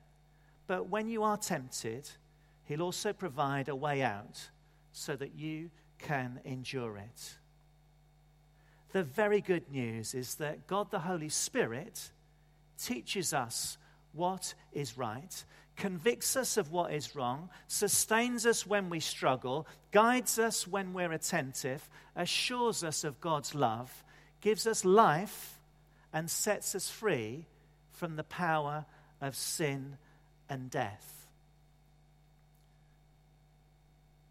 But 0.67 0.89
when 0.89 1.09
you 1.09 1.23
are 1.23 1.37
tempted, 1.37 2.11
He'll 2.65 2.83
also 2.83 3.13
provide 3.13 3.69
a 3.69 3.77
way 3.77 4.03
out 4.03 4.51
so 4.93 5.17
that 5.17 5.35
you 5.35 5.71
can 5.99 6.41
endure 6.45 6.97
it. 6.97 7.37
The 8.93 9.03
very 9.03 9.41
good 9.41 9.71
news 9.71 10.15
is 10.15 10.37
that 10.37 10.67
God 10.67 10.91
the 10.91 11.01
Holy 11.01 11.29
Spirit 11.29 12.11
teaches 12.83 13.35
us 13.35 13.77
what 14.13 14.55
is 14.73 14.97
right, 14.97 15.45
convicts 15.77 16.37
us 16.37 16.57
of 16.57 16.73
what 16.73 16.93
is 16.93 17.15
wrong, 17.15 17.51
sustains 17.67 18.47
us 18.47 18.67
when 18.67 18.89
we 18.89 19.01
struggle, 19.01 19.67
guides 19.93 20.39
us 20.39 20.67
when 20.67 20.93
we're 20.93 21.13
attentive, 21.13 21.89
assures 22.17 22.83
us 22.83 23.05
of 23.05 23.21
God's 23.21 23.55
love, 23.55 24.05
gives 24.41 24.67
us 24.67 24.85
life, 24.85 25.59
and 26.13 26.31
sets 26.31 26.75
us 26.75 26.89
free 26.89 27.47
from 27.93 28.17
the 28.17 28.25
power 28.25 28.87
of 29.21 29.37
sin 29.37 29.99
and 30.49 30.71
death. 30.71 31.27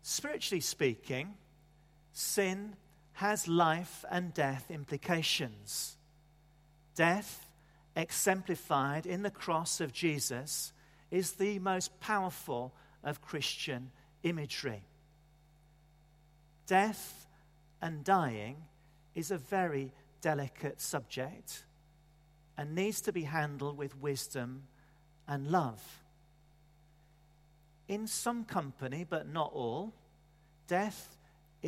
Spiritually 0.01 0.61
speaking, 0.61 1.33
sin 2.17 2.75
has 3.13 3.47
life 3.47 4.03
and 4.09 4.33
death 4.33 4.71
implications. 4.71 5.97
Death 6.95 7.47
exemplified 7.95 9.05
in 9.05 9.21
the 9.21 9.29
cross 9.29 9.79
of 9.79 9.93
Jesus 9.93 10.73
is 11.11 11.33
the 11.33 11.59
most 11.59 11.99
powerful 11.99 12.73
of 13.03 13.21
Christian 13.21 13.91
imagery. 14.23 14.83
Death 16.65 17.27
and 17.81 18.03
dying 18.03 18.57
is 19.13 19.29
a 19.29 19.37
very 19.37 19.91
delicate 20.21 20.81
subject 20.81 21.65
and 22.57 22.73
needs 22.73 22.99
to 23.01 23.13
be 23.13 23.23
handled 23.23 23.77
with 23.77 23.99
wisdom 24.01 24.63
and 25.27 25.51
love. 25.51 26.01
In 27.87 28.07
some 28.07 28.43
company, 28.43 29.05
but 29.07 29.27
not 29.27 29.51
all, 29.53 29.93
death 30.67 31.16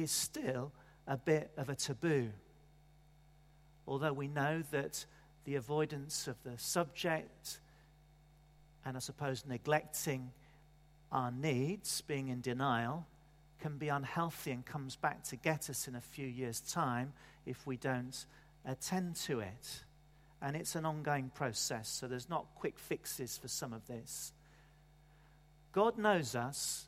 is 0.02 0.12
still 0.12 0.72
a 1.08 1.18
bit 1.18 1.52
of 1.58 1.70
a 1.70 1.76
taboo. 1.76 2.30
Although 3.88 4.14
we 4.14 4.28
know 4.28 4.64
that 4.72 5.06
the 5.46 5.56
avoidance 5.56 6.28
of 6.28 6.36
the 6.44 6.58
subject, 6.58 7.60
and 8.86 8.96
I 8.96 9.00
suppose 9.00 9.44
neglecting 9.48 10.32
our 11.12 11.32
needs, 11.32 12.02
being 12.02 12.28
in 12.28 12.42
denial, 12.42 13.06
can 13.60 13.78
be 13.78 13.90
unhealthy 13.90 14.52
and 14.52 14.66
comes 14.66 14.96
back 14.96 15.24
to 15.24 15.36
get 15.36 15.70
us 15.70 15.88
in 15.88 15.96
a 15.96 16.02
few 16.02 16.28
years' 16.28 16.62
time 16.62 17.14
if 17.46 17.66
we 17.66 17.78
don't 17.78 18.26
attend 18.66 19.16
to 19.16 19.40
it. 19.40 19.84
And 20.42 20.56
it's 20.56 20.76
an 20.76 20.86
ongoing 20.86 21.32
process, 21.34 21.90
so 21.90 22.08
there's 22.08 22.30
not 22.30 22.46
quick 22.56 22.80
fixes 22.80 23.38
for 23.38 23.48
some 23.48 23.74
of 23.74 23.86
this. 23.88 24.32
God 25.74 25.98
knows 25.98 26.36
us 26.36 26.86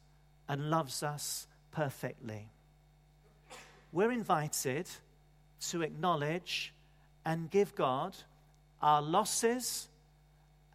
and 0.47 0.69
loves 0.69 1.03
us 1.03 1.47
perfectly. 1.71 2.49
We're 3.91 4.11
invited 4.11 4.87
to 5.69 5.81
acknowledge 5.81 6.73
and 7.25 7.51
give 7.51 7.75
God 7.75 8.15
our 8.81 9.01
losses, 9.01 9.87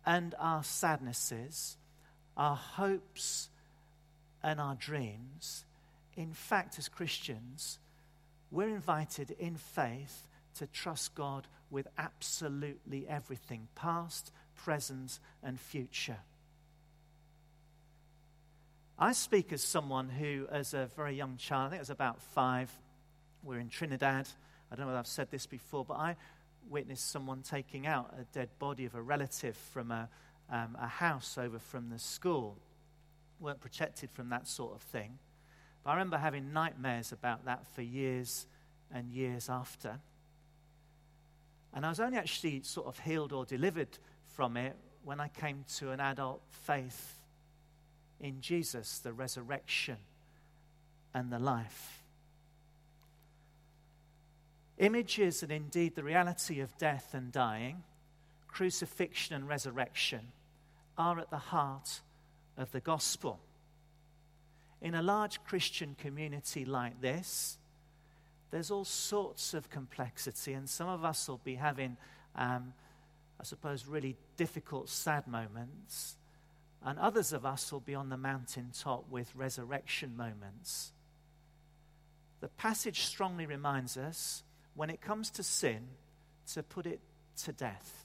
and 0.06 0.35
our 0.38 0.62
sadnesses, 0.62 1.76
our 2.37 2.54
hopes 2.54 3.49
and 4.42 4.61
our 4.61 4.76
dreams, 4.76 5.64
in 6.16 6.32
fact, 6.32 6.78
as 6.78 6.88
Christians, 6.88 7.78
we're 8.52 8.68
invited 8.68 9.32
in 9.32 9.56
faith 9.56 10.28
to 10.54 10.66
trust 10.68 11.14
God 11.14 11.49
with 11.70 11.88
absolutely 11.99 13.06
everything 13.08 13.66
past, 13.75 14.32
present, 14.54 15.18
and 15.42 15.58
future. 15.58 16.18
I 18.99 19.12
speak 19.12 19.52
as 19.52 19.62
someone 19.62 20.08
who, 20.08 20.46
as 20.50 20.73
a 20.73 20.88
very 20.96 21.16
young 21.16 21.37
child, 21.37 21.66
I 21.66 21.70
think 21.70 21.80
I 21.80 21.82
was 21.82 21.90
about 21.90 22.23
five, 22.23 22.70
we're 23.43 23.59
in 23.61 23.69
Trinidad. 23.69 24.28
I 24.71 24.76
don't 24.76 24.87
know 24.87 24.93
if 24.93 24.99
I've 24.99 25.07
said 25.07 25.31
this 25.31 25.47
before, 25.47 25.85
but 25.85 25.95
I 25.95 26.16
witnessed 26.69 27.11
someone 27.11 27.43
taking 27.43 27.87
out 27.87 28.14
a 28.19 28.25
dead 28.33 28.49
body 28.59 28.85
of 28.85 28.95
a 28.95 29.02
relative 29.02 29.57
from 29.57 29.90
a, 29.90 30.09
um, 30.50 30.76
a 30.81 30.87
house 30.87 31.38
over 31.38 31.59
from 31.59 31.90
the 31.90 31.99
school. 31.99 32.57
weren't 33.38 33.61
protected 33.61 34.11
from 34.11 34.31
that 34.31 34.49
sort 34.49 34.75
of 34.75 34.83
thing. 34.83 35.19
But 35.85 35.90
I 35.90 35.95
remember 35.95 36.19
having 36.19 36.52
nightmares 36.52 37.12
about 37.12 37.45
that 37.45 37.66
for 37.75 37.83
years 37.83 38.47
and 38.93 39.11
years 39.12 39.49
after. 39.49 40.00
And 41.75 41.85
I 41.85 41.90
was 41.90 42.00
only 42.00 42.19
actually 42.19 42.62
sort 42.62 42.87
of 42.87 42.99
healed 42.99 43.33
or 43.33 43.45
delivered 43.45 43.99
from 44.35 44.57
it 44.57 44.76
when 45.05 45.21
I 45.21 45.28
came 45.28 45.64
to 45.76 45.93
an 45.93 46.00
adult 46.00 46.40
faith 46.50 47.21
in 48.19 48.40
Jesus, 48.40 48.99
the 48.99 49.12
resurrection 49.12 49.99
and 51.14 51.31
the 51.31 51.38
life. 51.38 51.95
Images 54.78 55.42
and 55.42 55.50
indeed 55.50 55.95
the 55.95 56.04
reality 56.04 56.61
of 56.61 56.76
death 56.76 57.14
and 57.14 57.33
dying, 57.33 57.83
crucifixion 58.49 59.35
and 59.35 59.49
resurrection 59.49 60.33
are 60.99 61.18
at 61.18 61.30
the 61.30 61.38
heart 61.38 62.00
of 62.56 62.73
the 62.73 62.80
gospel. 62.80 63.38
In 64.83 64.95
a 64.95 65.02
large 65.02 65.42
Christian 65.45 65.97
community 65.99 66.64
like 66.64 67.00
this, 67.00 67.59
there's 68.50 68.71
all 68.71 68.85
sorts 68.85 69.54
of 69.54 69.71
complexity, 69.71 70.52
and 70.52 70.68
some 70.68 70.88
of 70.88 71.04
us 71.04 71.28
will 71.28 71.40
be 71.42 71.54
having, 71.54 71.97
um, 72.35 72.73
I 73.40 73.45
suppose, 73.45 73.87
really 73.87 74.16
difficult, 74.37 74.88
sad 74.88 75.26
moments. 75.26 76.16
And 76.85 76.99
others 76.99 77.33
of 77.33 77.45
us 77.45 77.73
will 77.73 77.80
be 77.80 77.95
on 77.95 78.11
the 78.11 78.16
mountaintop 78.16 79.09
with 79.11 79.35
resurrection 79.35 80.16
moments. 80.16 80.92
The 82.40 82.49
passage 82.49 83.00
strongly 83.00 83.47
reminds 83.47 83.97
us 83.97 84.42
when 84.76 84.90
it 84.90 85.00
comes 85.00 85.30
to 85.30 85.42
sin, 85.42 85.88
to 86.52 86.62
put 86.62 86.87
it 86.87 87.00
to 87.45 87.52
death, 87.52 88.04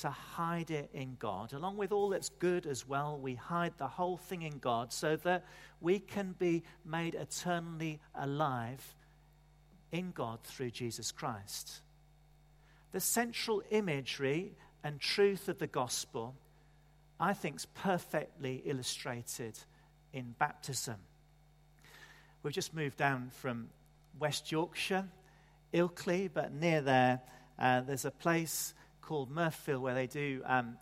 to 0.00 0.08
hide 0.08 0.70
it 0.70 0.88
in 0.94 1.16
God. 1.18 1.52
Along 1.52 1.76
with 1.76 1.92
all 1.92 2.08
that's 2.08 2.30
good 2.38 2.66
as 2.66 2.88
well, 2.88 3.18
we 3.20 3.34
hide 3.34 3.74
the 3.76 3.88
whole 3.88 4.16
thing 4.16 4.42
in 4.42 4.58
God 4.58 4.92
so 4.92 5.16
that 5.16 5.44
we 5.80 5.98
can 5.98 6.34
be 6.38 6.62
made 6.84 7.14
eternally 7.14 8.00
alive 8.14 8.94
in 9.90 10.12
God 10.12 10.38
through 10.44 10.70
Jesus 10.70 11.12
Christ. 11.12 11.82
The 12.92 13.00
central 13.00 13.62
imagery 13.70 14.52
and 14.82 14.98
truth 15.00 15.48
of 15.48 15.58
the 15.58 15.66
gospel 15.66 16.34
I 17.22 17.34
think 17.34 17.56
is 17.56 17.66
perfectly 17.66 18.62
illustrated 18.64 19.56
in 20.12 20.34
baptism. 20.40 20.96
We've 22.42 22.52
just 22.52 22.74
moved 22.74 22.96
down 22.96 23.30
from 23.30 23.68
West 24.18 24.50
Yorkshire, 24.50 25.06
Ilkley, 25.72 26.30
but 26.32 26.52
near 26.52 26.80
there, 26.80 27.20
uh, 27.58 27.80
there's 27.80 28.04
a 28.04 28.10
place 28.10 28.74
called 29.00 29.34
Mirfield 29.34 29.80
where 29.80 29.94
they 29.94 30.06
do 30.06 30.42
um, 30.46 30.76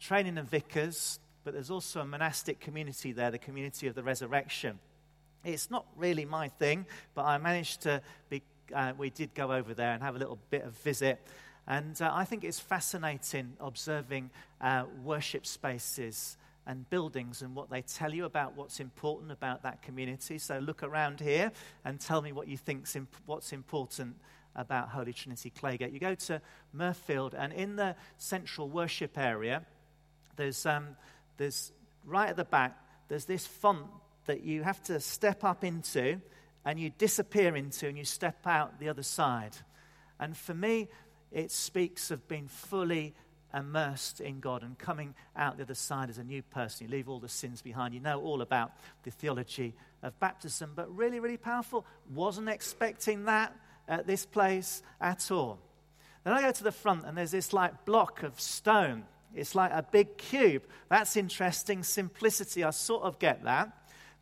training 0.00 0.38
of 0.38 0.46
vicars, 0.46 1.18
but 1.44 1.54
there's 1.54 1.70
also 1.70 2.00
a 2.00 2.04
monastic 2.04 2.60
community 2.60 3.12
there, 3.12 3.30
the 3.30 3.38
community 3.38 3.86
of 3.86 3.94
the 3.94 4.02
resurrection. 4.02 4.78
It's 5.44 5.70
not 5.70 5.86
really 5.96 6.24
my 6.24 6.48
thing, 6.48 6.86
but 7.14 7.24
I 7.24 7.38
managed 7.38 7.82
to 7.82 8.00
be, 8.30 8.42
uh, 8.74 8.92
we 8.96 9.10
did 9.10 9.34
go 9.34 9.52
over 9.52 9.74
there 9.74 9.92
and 9.92 10.02
have 10.02 10.16
a 10.16 10.18
little 10.18 10.38
bit 10.50 10.64
of 10.64 10.72
visit. 10.78 11.20
And 11.66 12.00
uh, 12.00 12.10
I 12.12 12.24
think 12.24 12.44
it's 12.44 12.60
fascinating 12.60 13.54
observing 13.60 14.30
uh, 14.60 14.84
worship 15.02 15.46
spaces 15.46 16.36
and 16.66 16.88
buildings 16.90 17.42
and 17.42 17.54
what 17.54 17.70
they 17.70 17.82
tell 17.82 18.12
you 18.12 18.24
about 18.24 18.56
what's 18.56 18.80
important 18.80 19.30
about 19.30 19.62
that 19.62 19.82
community. 19.82 20.38
So 20.38 20.58
look 20.58 20.82
around 20.82 21.20
here 21.20 21.52
and 21.84 22.00
tell 22.00 22.22
me 22.22 22.32
what 22.32 22.48
you 22.48 22.56
think's 22.56 22.96
imp- 22.96 23.16
what's 23.26 23.52
important 23.52 24.16
about 24.56 24.88
Holy 24.88 25.12
Trinity 25.12 25.50
Claygate. 25.50 25.92
You 25.92 25.98
go 25.98 26.14
to 26.14 26.40
Mirfield, 26.76 27.34
and 27.36 27.52
in 27.52 27.76
the 27.76 27.96
central 28.18 28.68
worship 28.68 29.18
area, 29.18 29.64
there's, 30.36 30.64
um, 30.64 30.96
there's 31.36 31.72
right 32.04 32.30
at 32.30 32.36
the 32.36 32.44
back, 32.44 32.78
there's 33.08 33.24
this 33.24 33.46
font 33.46 33.86
that 34.26 34.42
you 34.42 34.62
have 34.62 34.82
to 34.84 35.00
step 35.00 35.44
up 35.44 35.64
into 35.64 36.20
and 36.64 36.80
you 36.80 36.90
disappear 36.90 37.56
into 37.56 37.86
and 37.88 37.98
you 37.98 38.04
step 38.04 38.46
out 38.46 38.80
the 38.80 38.88
other 38.88 39.02
side. 39.02 39.56
And 40.18 40.36
for 40.36 40.54
me, 40.54 40.88
it 41.30 41.50
speaks 41.50 42.10
of 42.10 42.26
being 42.28 42.48
fully 42.48 43.14
immersed 43.54 44.20
in 44.20 44.40
God 44.40 44.62
and 44.62 44.78
coming 44.78 45.14
out 45.36 45.56
the 45.56 45.62
other 45.62 45.74
side 45.74 46.10
as 46.10 46.18
a 46.18 46.24
new 46.24 46.42
person. 46.42 46.86
You 46.86 46.92
leave 46.92 47.08
all 47.08 47.20
the 47.20 47.28
sins 47.28 47.62
behind. 47.62 47.94
You 47.94 48.00
know 48.00 48.20
all 48.20 48.42
about 48.42 48.72
the 49.04 49.10
theology 49.10 49.74
of 50.02 50.18
baptism, 50.20 50.72
but 50.74 50.94
really, 50.94 51.20
really 51.20 51.36
powerful. 51.36 51.86
Wasn't 52.12 52.48
expecting 52.48 53.24
that 53.26 53.54
at 53.88 54.06
this 54.06 54.26
place 54.26 54.82
at 55.00 55.30
all. 55.30 55.58
Then 56.24 56.32
I 56.32 56.40
go 56.40 56.52
to 56.52 56.64
the 56.64 56.72
front, 56.72 57.04
and 57.04 57.16
there's 57.16 57.30
this 57.30 57.52
like 57.52 57.84
block 57.84 58.22
of 58.22 58.40
stone. 58.40 59.04
It's 59.34 59.54
like 59.54 59.72
a 59.72 59.82
big 59.82 60.16
cube. 60.16 60.62
That's 60.88 61.16
interesting. 61.16 61.82
Simplicity, 61.82 62.64
I 62.64 62.70
sort 62.70 63.02
of 63.04 63.18
get 63.18 63.44
that. 63.44 63.70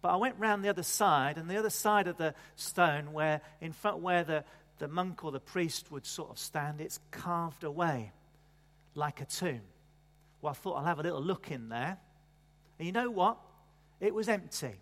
But 0.01 0.09
I 0.09 0.17
went 0.17 0.35
round 0.39 0.65
the 0.65 0.69
other 0.69 0.83
side, 0.83 1.39
and 1.39 1.49
the 1.49 1.59
other 1.59 1.71
side 1.71 2.09
of 2.09 2.17
the 2.17 2.35
stone, 2.57 3.13
where 3.13 3.41
in 3.61 3.73
front 3.73 3.99
where 3.99 4.25
the 4.25 4.45
the 4.79 4.89
monk 4.89 5.23
or 5.25 5.31
the 5.31 5.39
priest 5.39 5.93
would 5.93 6.05
sort 6.05 6.31
of 6.31 6.39
stand, 6.39 6.81
it's 6.81 6.99
carved 7.13 7.63
away 7.63 8.11
like 8.95 9.21
a 9.21 9.25
tomb. 9.25 9.63
Well, 10.41 10.51
I 10.51 10.55
thought 10.55 10.75
I'll 10.75 10.85
have 10.85 10.99
a 10.99 11.03
little 11.03 11.23
look 11.23 11.51
in 11.51 11.69
there. 11.69 11.99
And 12.79 12.87
you 12.87 12.93
know 12.93 13.11
what? 13.11 13.39
It 14.01 14.15
was 14.15 14.29
empty. 14.29 14.75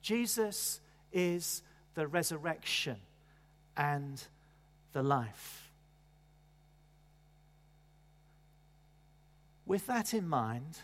Jesus 0.00 0.80
is 1.12 1.62
the 1.94 2.06
resurrection 2.06 2.96
and 3.76 4.22
the 4.92 5.02
life. 5.02 5.70
With 9.66 9.86
that 9.86 10.12
in 10.12 10.28
mind, 10.28 10.78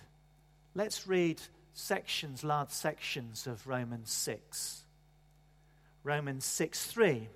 let's 0.74 1.06
read 1.06 1.40
sections, 1.74 2.42
large 2.42 2.70
sections 2.70 3.46
of 3.46 3.66
Romans 3.66 4.10
6. 4.10 4.84
Romans 6.04 6.44
6 6.44 6.86
3. 6.86 7.28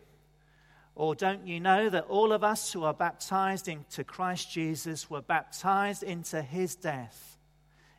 Or 0.95 1.15
don't 1.15 1.47
you 1.47 1.59
know 1.59 1.89
that 1.89 2.05
all 2.09 2.33
of 2.33 2.45
us 2.45 2.73
who 2.73 2.85
are 2.85 2.93
baptized 2.93 3.67
into 3.67 4.05
Christ 4.05 4.51
Jesus 4.51 5.09
were 5.09 5.23
baptized 5.23 6.03
into 6.03 6.43
his 6.43 6.75
death? 6.75 7.39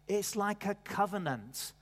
It's 0.07 0.35
like 0.35 0.65
a 0.65 0.75
covenant. 0.75 1.73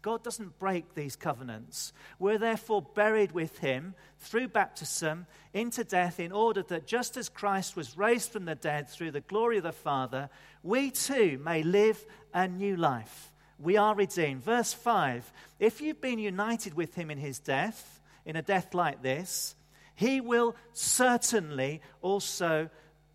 God 0.00 0.22
doesn't 0.22 0.58
break 0.58 0.94
these 0.94 1.16
covenants. 1.16 1.92
We're 2.18 2.38
therefore 2.38 2.82
buried 2.82 3.32
with 3.32 3.58
him 3.58 3.94
through 4.18 4.48
baptism 4.48 5.26
into 5.52 5.84
death, 5.84 6.20
in 6.20 6.32
order 6.32 6.62
that 6.62 6.86
just 6.86 7.16
as 7.16 7.28
Christ 7.28 7.76
was 7.76 7.98
raised 7.98 8.30
from 8.30 8.44
the 8.44 8.54
dead 8.54 8.88
through 8.88 9.10
the 9.10 9.20
glory 9.20 9.58
of 9.58 9.64
the 9.64 9.72
Father, 9.72 10.30
we 10.62 10.90
too 10.90 11.40
may 11.44 11.62
live 11.62 12.04
a 12.32 12.46
new 12.46 12.76
life. 12.76 13.32
We 13.58 13.76
are 13.76 13.94
redeemed. 13.94 14.44
Verse 14.44 14.72
5 14.72 15.30
If 15.58 15.80
you've 15.80 16.00
been 16.00 16.18
united 16.18 16.74
with 16.74 16.94
him 16.94 17.10
in 17.10 17.18
his 17.18 17.38
death, 17.38 18.00
in 18.24 18.36
a 18.36 18.42
death 18.42 18.72
like 18.72 19.02
this, 19.02 19.56
he 19.94 20.20
will 20.20 20.56
certainly 20.72 21.80
also, 22.00 22.70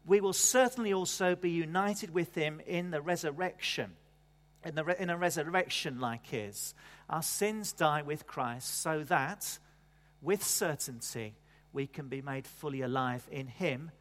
we 0.06 0.22
will 0.22 0.34
certainly 0.34 0.94
also 0.94 1.36
be 1.36 1.50
united 1.50 2.14
with 2.14 2.36
him 2.36 2.62
in 2.66 2.92
the 2.92 3.02
resurrection, 3.02 3.94
in, 4.64 4.76
the, 4.76 5.02
in 5.02 5.10
a 5.10 5.18
resurrection 5.18 6.00
like 6.00 6.26
his. 6.28 6.74
Our 7.10 7.24
sins 7.24 7.74
die 7.74 8.02
with 8.02 8.28
Christ 8.28 8.82
so 8.82 9.04
that, 9.04 9.60
with 10.22 10.44
certainty, 10.44 11.36
we 11.74 11.88
can 11.88 12.08
be 12.08 12.22
made 12.22 12.48
fully 12.48 12.82
alive 12.82 13.28
in 13.32 13.48
him 13.48 13.92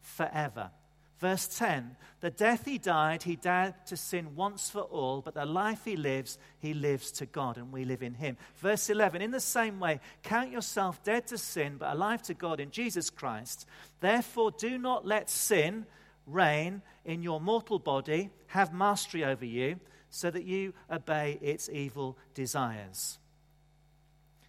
forever. 0.00 0.70
Verse 1.18 1.46
10 1.58 1.96
The 2.20 2.30
death 2.30 2.64
he 2.64 2.78
died, 2.78 3.22
he 3.22 3.36
died 3.36 3.74
to 3.86 3.96
sin 3.96 4.34
once 4.34 4.68
for 4.70 4.82
all, 4.82 5.20
but 5.20 5.34
the 5.34 5.46
life 5.46 5.84
he 5.84 5.96
lives, 5.96 6.38
he 6.58 6.74
lives 6.74 7.10
to 7.12 7.26
God, 7.26 7.56
and 7.56 7.72
we 7.72 7.84
live 7.84 8.02
in 8.02 8.14
him. 8.14 8.36
Verse 8.56 8.90
11 8.90 9.22
In 9.22 9.30
the 9.30 9.40
same 9.40 9.80
way, 9.80 10.00
count 10.22 10.50
yourself 10.50 11.02
dead 11.04 11.26
to 11.28 11.38
sin, 11.38 11.76
but 11.78 11.92
alive 11.92 12.22
to 12.22 12.34
God 12.34 12.60
in 12.60 12.70
Jesus 12.70 13.10
Christ. 13.10 13.66
Therefore, 14.00 14.50
do 14.50 14.78
not 14.78 15.06
let 15.06 15.30
sin 15.30 15.86
reign 16.26 16.82
in 17.04 17.22
your 17.22 17.40
mortal 17.40 17.78
body, 17.78 18.30
have 18.48 18.72
mastery 18.72 19.24
over 19.24 19.44
you, 19.44 19.78
so 20.10 20.30
that 20.30 20.44
you 20.44 20.72
obey 20.90 21.38
its 21.42 21.68
evil 21.68 22.16
desires. 22.34 23.18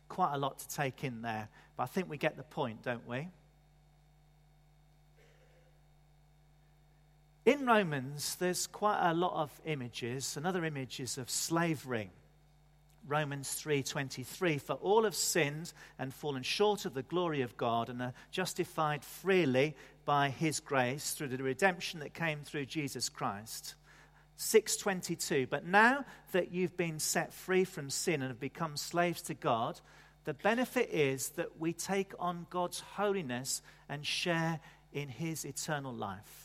Quite 0.08 0.34
a 0.34 0.38
lot 0.38 0.60
to 0.60 0.70
take 0.70 1.04
in 1.04 1.22
there, 1.22 1.50
but 1.76 1.84
I 1.84 1.88
think 1.88 2.10
we 2.10 2.18
get 2.18 2.38
the 2.38 2.44
point, 2.44 2.84
don't 2.84 3.08
we? 3.08 3.28
In 7.46 7.68
Romans, 7.68 8.38
there's 8.38 8.66
quite 8.66 9.08
a 9.08 9.14
lot 9.14 9.34
of 9.34 9.62
images. 9.66 10.36
Another 10.36 10.66
image 10.66 11.00
is 11.00 11.20
of 11.20 11.30
slavery. 11.30 12.12
Romans 13.08 13.54
3:23 13.54 14.58
for 14.58 14.74
all 14.78 15.04
have 15.04 15.16
sinned 15.16 15.72
and 16.00 16.12
fallen 16.12 16.42
short 16.42 16.86
of 16.86 16.96
the 16.96 17.04
glory 17.04 17.42
of 17.42 17.56
God 17.56 17.88
and 17.88 18.02
are 18.02 18.16
justified 18.32 19.06
freely 19.06 19.76
by 20.06 20.30
his 20.32 20.60
grace 20.60 21.12
through 21.12 21.28
the 21.28 21.38
redemption 21.44 22.00
that 22.00 22.16
came 22.16 22.42
through 22.42 22.66
Jesus 22.66 23.10
Christ. 23.10 23.76
622 24.38 25.46
but 25.46 25.64
now 25.66 26.04
that 26.32 26.52
you've 26.52 26.76
been 26.76 27.00
set 27.00 27.32
free 27.32 27.64
from 27.64 27.92
sin 27.92 28.22
and 28.22 28.30
have 28.30 28.40
become 28.40 28.76
slaves 28.76 29.22
to 29.22 29.34
God 29.36 29.80
the 30.26 30.34
benefit 30.34 30.90
is 30.90 31.30
that 31.30 31.58
we 31.58 31.72
take 31.72 32.12
on 32.20 32.48
God's 32.50 32.82
holiness 32.82 33.62
and 33.88 34.06
share 34.06 34.60
in 34.92 35.08
his 35.08 35.46
eternal 35.46 35.94
life 35.94 36.45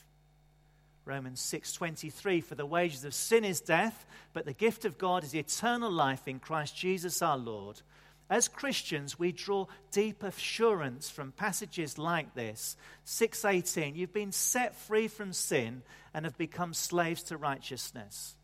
Romans 1.11 1.41
6:23 1.41 2.41
for 2.41 2.55
the 2.55 2.65
wages 2.65 3.05
of 3.05 3.13
sin 3.13 3.45
is 3.45 3.61
death 3.61 4.07
but 4.33 4.45
the 4.45 4.53
gift 4.53 4.85
of 4.85 4.97
God 4.97 5.25
is 5.25 5.35
eternal 5.35 5.91
life 5.91 6.29
in 6.29 6.39
Christ 6.39 6.77
Jesus 6.77 7.21
our 7.21 7.37
Lord. 7.37 7.83
As 8.29 8.47
Christians 8.47 9.19
we 9.19 9.33
draw 9.33 9.67
deep 9.91 10.23
assurance 10.23 11.11
from 11.11 11.33
passages 11.33 11.99
like 11.99 12.35
this. 12.35 12.77
6:18 13.05 13.97
you've 13.97 14.13
been 14.13 14.31
set 14.31 14.77
free 14.77 15.09
from 15.09 15.33
sin 15.33 15.83
and 16.15 16.25
have 16.25 16.39
become 16.39 16.73
slaves 16.73 17.25
to 17.25 17.37
righteousness. 17.37 18.37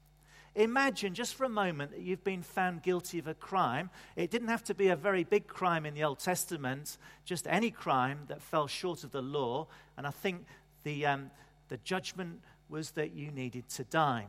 Imagine 0.57 1.15
just 1.15 1.37
for 1.37 1.45
a 1.45 1.49
moment 1.49 1.93
that 1.93 2.01
you've 2.01 2.25
been 2.25 2.43
found 2.43 2.83
guilty 2.83 3.21
of 3.21 3.29
a 3.29 3.35
crime. 3.35 3.91
It 4.17 4.33
didn't 4.33 4.49
have 4.49 4.65
to 4.65 4.75
be 4.75 4.89
a 4.89 4.97
very 4.97 5.23
big 5.23 5.47
crime 5.47 5.87
in 5.87 5.95
the 5.95 6.03
Old 6.03 6.19
Testament, 6.19 6.99
just 7.25 7.47
any 7.47 7.71
crime 7.71 8.25
that 8.27 8.43
fell 8.43 8.67
short 8.67 9.05
of 9.05 9.13
the 9.13 9.23
law. 9.23 9.69
And 9.97 10.05
I 10.05 10.11
think 10.11 10.47
the, 10.83 11.07
um, 11.07 11.31
the 11.69 11.77
judgment 11.79 12.41
was 12.69 12.93
that 12.93 13.13
you 13.13 13.31
needed 13.31 13.69
to 13.71 13.85
die. 13.85 14.27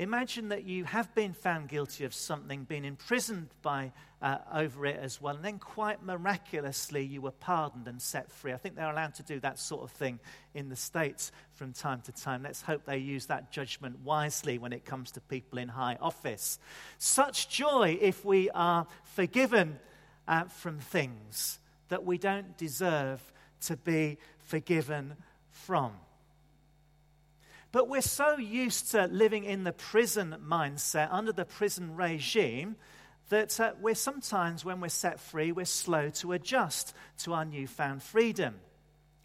Imagine 0.00 0.48
that 0.48 0.64
you 0.64 0.84
have 0.84 1.14
been 1.14 1.34
found 1.34 1.68
guilty 1.68 2.04
of 2.04 2.14
something, 2.14 2.64
been 2.64 2.86
imprisoned 2.86 3.50
by, 3.60 3.92
uh, 4.22 4.38
over 4.50 4.86
it 4.86 4.96
as 4.96 5.20
well, 5.20 5.36
and 5.36 5.44
then 5.44 5.58
quite 5.58 6.02
miraculously 6.02 7.04
you 7.04 7.20
were 7.20 7.30
pardoned 7.30 7.86
and 7.86 8.00
set 8.00 8.32
free. 8.32 8.54
I 8.54 8.56
think 8.56 8.76
they're 8.76 8.90
allowed 8.90 9.14
to 9.16 9.22
do 9.22 9.40
that 9.40 9.58
sort 9.58 9.82
of 9.82 9.90
thing 9.90 10.18
in 10.54 10.70
the 10.70 10.76
States 10.76 11.32
from 11.52 11.74
time 11.74 12.00
to 12.06 12.12
time. 12.12 12.42
Let's 12.42 12.62
hope 12.62 12.86
they 12.86 12.96
use 12.96 13.26
that 13.26 13.52
judgment 13.52 13.98
wisely 14.02 14.56
when 14.56 14.72
it 14.72 14.86
comes 14.86 15.10
to 15.12 15.20
people 15.20 15.58
in 15.58 15.68
high 15.68 15.98
office. 16.00 16.58
Such 16.96 17.50
joy 17.50 17.98
if 18.00 18.24
we 18.24 18.48
are 18.50 18.86
forgiven 19.04 19.78
uh, 20.26 20.44
from 20.44 20.78
things 20.78 21.58
that 21.90 22.06
we 22.06 22.16
don't 22.16 22.56
deserve 22.56 23.20
to 23.66 23.76
be 23.76 24.16
forgiven 24.38 25.16
from. 25.50 25.92
But 27.72 27.88
we're 27.88 28.00
so 28.00 28.36
used 28.36 28.90
to 28.92 29.06
living 29.06 29.44
in 29.44 29.62
the 29.64 29.72
prison 29.72 30.36
mindset, 30.44 31.08
under 31.12 31.32
the 31.32 31.44
prison 31.44 31.94
regime, 31.94 32.76
that 33.28 33.60
uh, 33.60 33.72
we're 33.80 33.94
sometimes, 33.94 34.64
when 34.64 34.80
we're 34.80 34.88
set 34.88 35.20
free, 35.20 35.52
we're 35.52 35.64
slow 35.64 36.10
to 36.10 36.32
adjust 36.32 36.94
to 37.18 37.32
our 37.32 37.44
newfound 37.44 38.02
freedom. 38.02 38.56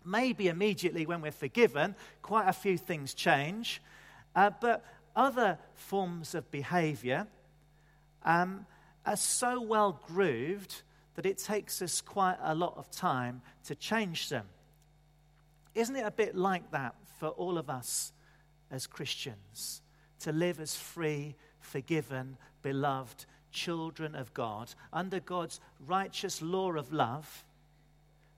Maybe 0.05 0.47
immediately 0.47 1.08
when 1.08 1.21
we're 1.21 1.31
forgiven, 1.31 1.95
quite 2.21 2.47
a 2.47 2.53
few 2.53 2.77
things 2.77 3.15
change. 3.15 3.81
Uh, 4.36 4.51
but 4.62 4.86
other 5.15 5.58
forms 5.73 6.36
of 6.36 6.51
behavior 6.51 7.25
um, 8.23 8.67
are 9.08 9.17
so 9.17 9.60
well 9.60 9.99
grooved 10.05 10.84
that 11.15 11.25
it 11.25 11.39
takes 11.39 11.81
us 11.81 11.99
quite 11.99 12.38
a 12.43 12.53
lot 12.53 12.75
of 12.77 12.91
time 12.91 13.41
to 13.63 13.73
change 13.73 14.29
them. 14.29 14.45
Isn't 15.73 15.95
it 15.95 16.05
a 16.05 16.12
bit 16.12 16.36
like 16.36 16.69
that 16.71 16.93
for 17.19 17.29
all 17.29 17.58
of 17.58 17.71
us 17.71 18.12
as 18.71 18.88
Christians, 18.88 19.82
to 20.19 20.32
live 20.32 20.60
as 20.60 20.75
free, 20.75 21.36
forgiven, 21.60 22.38
beloved 22.62 23.25
children 23.51 24.15
of 24.15 24.34
God 24.34 24.73
under 24.91 25.19
God's 25.19 25.60
righteous 25.88 26.41
law 26.41 26.73
of 26.73 26.91
love. 26.91 27.43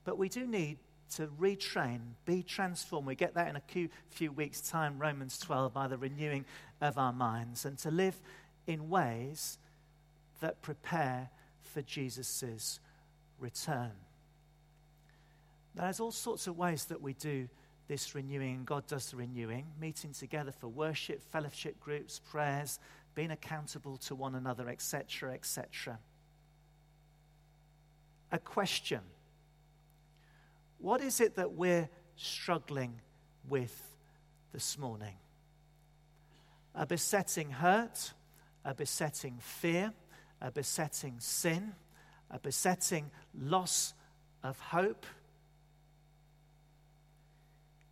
But 0.05 0.17
we 0.17 0.29
do 0.29 0.45
need 0.45 0.77
to 1.15 1.27
retrain, 1.39 1.99
be 2.25 2.43
transformed. 2.43 3.07
We 3.07 3.15
get 3.15 3.33
that 3.35 3.47
in 3.47 3.55
a 3.55 3.89
few, 4.09 4.31
weeks' 4.31 4.61
time, 4.61 4.99
Romans 4.99 5.39
12, 5.39 5.73
by 5.73 5.87
the 5.87 5.97
renewing 5.97 6.45
of 6.81 6.97
our 6.97 7.13
minds, 7.13 7.65
and 7.65 7.77
to 7.79 7.91
live 7.91 8.15
in 8.67 8.89
ways 8.89 9.57
that 10.41 10.61
prepare 10.61 11.29
for 11.61 11.81
Jesus' 11.81 12.79
return. 13.39 13.91
There's 15.75 15.99
all 15.99 16.11
sorts 16.11 16.47
of 16.47 16.57
ways 16.57 16.85
that 16.85 17.01
we 17.01 17.13
do 17.13 17.47
this 17.87 18.13
renewing, 18.13 18.63
God 18.65 18.85
does 18.87 19.11
the 19.11 19.17
renewing, 19.17 19.65
meeting 19.79 20.11
together 20.11 20.51
for 20.51 20.67
worship, 20.67 21.23
fellowship 21.31 21.79
groups, 21.79 22.19
prayers, 22.19 22.79
being 23.15 23.31
accountable 23.31 23.97
to 23.97 24.15
one 24.15 24.35
another, 24.35 24.69
etc., 24.69 25.33
etc. 25.33 25.97
A 28.31 28.39
question 28.39 29.01
What 30.79 31.01
is 31.01 31.21
it 31.21 31.35
that 31.35 31.53
we're 31.53 31.89
struggling 32.15 32.99
with 33.49 33.81
this 34.53 34.77
morning? 34.77 35.15
A 36.75 36.85
besetting 36.85 37.49
hurt, 37.49 38.13
a 38.63 38.75
besetting 38.75 39.37
fear, 39.39 39.93
a 40.41 40.51
besetting 40.51 41.19
sin, 41.19 41.73
a 42.29 42.39
besetting 42.39 43.09
loss 43.33 43.93
of 44.43 44.59
hope 44.59 45.05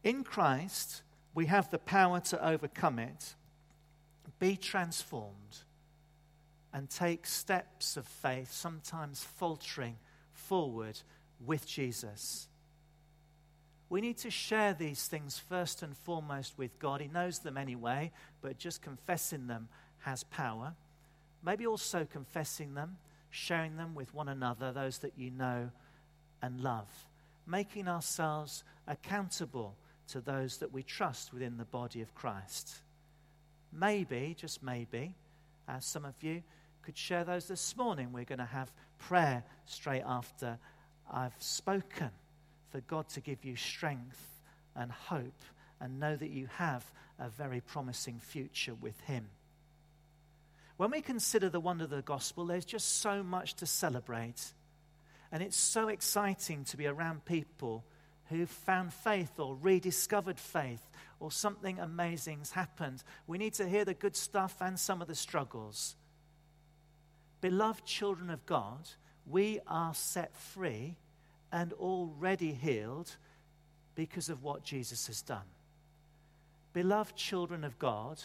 in 0.05 0.23
Christ, 0.23 1.01
we 1.33 1.47
have 1.47 1.69
the 1.71 1.79
power 1.79 2.21
to 2.21 2.47
overcome 2.47 2.99
it, 2.99 3.33
be 4.39 4.55
transformed, 4.55 5.57
and 6.71 6.89
take 6.89 7.25
steps 7.25 7.97
of 7.97 8.05
faith, 8.05 8.51
sometimes 8.51 9.23
faltering 9.23 9.97
forward 10.31 10.99
with 11.45 11.65
Jesus. 11.65 12.47
We 13.89 14.01
need 14.01 14.17
to 14.19 14.29
share 14.29 14.73
these 14.73 15.07
things 15.07 15.39
first 15.39 15.81
and 15.81 15.97
foremost 15.97 16.53
with 16.57 16.77
God. 16.79 17.01
He 17.01 17.07
knows 17.07 17.39
them 17.39 17.57
anyway, 17.57 18.11
but 18.41 18.59
just 18.59 18.81
confessing 18.81 19.47
them 19.47 19.69
has 20.01 20.23
power. 20.23 20.73
Maybe 21.43 21.65
also 21.65 22.05
confessing 22.05 22.75
them, 22.75 22.97
sharing 23.31 23.77
them 23.77 23.95
with 23.95 24.13
one 24.13 24.27
another, 24.29 24.71
those 24.71 24.99
that 24.99 25.13
you 25.17 25.31
know 25.31 25.71
and 26.41 26.61
love. 26.61 27.07
Making 27.47 27.87
ourselves 27.87 28.63
accountable 28.87 29.75
to 30.09 30.21
those 30.21 30.57
that 30.57 30.71
we 30.71 30.83
trust 30.83 31.33
within 31.33 31.57
the 31.57 31.65
body 31.65 32.01
of 32.01 32.13
Christ. 32.15 32.75
Maybe, 33.71 34.35
just 34.37 34.63
maybe, 34.63 35.13
as 35.67 35.85
some 35.85 36.05
of 36.05 36.21
you 36.21 36.43
could 36.83 36.97
share 36.97 37.23
those 37.23 37.47
this 37.47 37.75
morning. 37.75 38.13
We're 38.13 38.25
going 38.25 38.39
to 38.39 38.45
have 38.45 38.71
prayer 38.99 39.43
straight 39.65 40.03
after 40.05 40.57
I've 41.11 41.35
spoken 41.39 42.11
for 42.71 42.79
God 42.81 43.09
to 43.09 43.21
give 43.21 43.43
you 43.43 43.55
strength 43.55 44.21
and 44.75 44.91
hope 44.91 45.43
and 45.79 45.99
know 45.99 46.15
that 46.15 46.29
you 46.29 46.47
have 46.57 46.85
a 47.19 47.29
very 47.29 47.61
promising 47.61 48.19
future 48.19 48.75
with 48.75 48.99
Him. 49.01 49.27
When 50.77 50.91
we 50.91 51.01
consider 51.01 51.49
the 51.49 51.59
wonder 51.59 51.85
of 51.85 51.89
the 51.89 52.01
gospel, 52.01 52.45
there's 52.45 52.65
just 52.65 52.99
so 52.99 53.23
much 53.23 53.55
to 53.55 53.65
celebrate. 53.65 54.53
And 55.31 55.41
it's 55.41 55.57
so 55.57 55.87
exciting 55.87 56.65
to 56.65 56.77
be 56.77 56.85
around 56.85 57.25
people 57.25 57.83
who've 58.29 58.49
found 58.49 58.93
faith 58.93 59.39
or 59.39 59.55
rediscovered 59.55 60.39
faith 60.39 60.89
or 61.19 61.31
something 61.31 61.79
amazing's 61.79 62.51
happened. 62.51 63.03
We 63.27 63.37
need 63.37 63.53
to 63.55 63.67
hear 63.67 63.85
the 63.85 63.93
good 63.93 64.15
stuff 64.15 64.57
and 64.61 64.79
some 64.79 65.01
of 65.01 65.07
the 65.07 65.15
struggles. 65.15 65.95
Beloved 67.41 67.85
children 67.85 68.29
of 68.29 68.45
God, 68.45 68.89
we 69.27 69.59
are 69.67 69.93
set 69.93 70.35
free 70.35 70.95
and 71.51 71.73
already 71.73 72.53
healed 72.53 73.15
because 73.95 74.29
of 74.29 74.43
what 74.43 74.63
Jesus 74.63 75.07
has 75.07 75.21
done. 75.21 75.45
Beloved 76.73 77.15
children 77.15 77.63
of 77.63 77.79
God, 77.79 78.21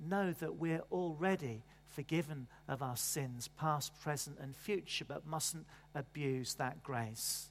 know 0.00 0.32
that 0.32 0.56
we're 0.56 0.82
already 0.90 1.62
forgiven 1.86 2.46
of 2.68 2.82
our 2.82 2.96
sins, 2.96 3.48
past, 3.48 3.98
present, 4.00 4.36
and 4.40 4.54
future, 4.54 5.04
but 5.04 5.26
mustn't 5.26 5.66
abuse 5.94 6.54
that 6.54 6.82
grace. 6.82 7.46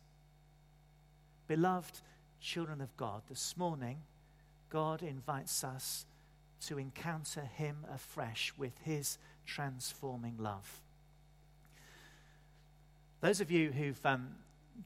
Beloved 1.47 1.99
children 2.41 2.81
of 2.81 2.95
God, 2.97 3.21
this 3.29 3.55
morning, 3.55 3.97
God 4.69 5.03
invites 5.03 5.63
us 5.63 6.05
to 6.61 6.79
encounter 6.79 7.41
Him 7.41 7.85
afresh 7.93 8.53
with 8.57 8.73
His 8.83 9.17
transforming 9.45 10.37
love. 10.39 10.81
Those 13.21 13.41
of 13.41 13.51
you 13.51 13.71
who've 13.71 14.03
um, 14.05 14.35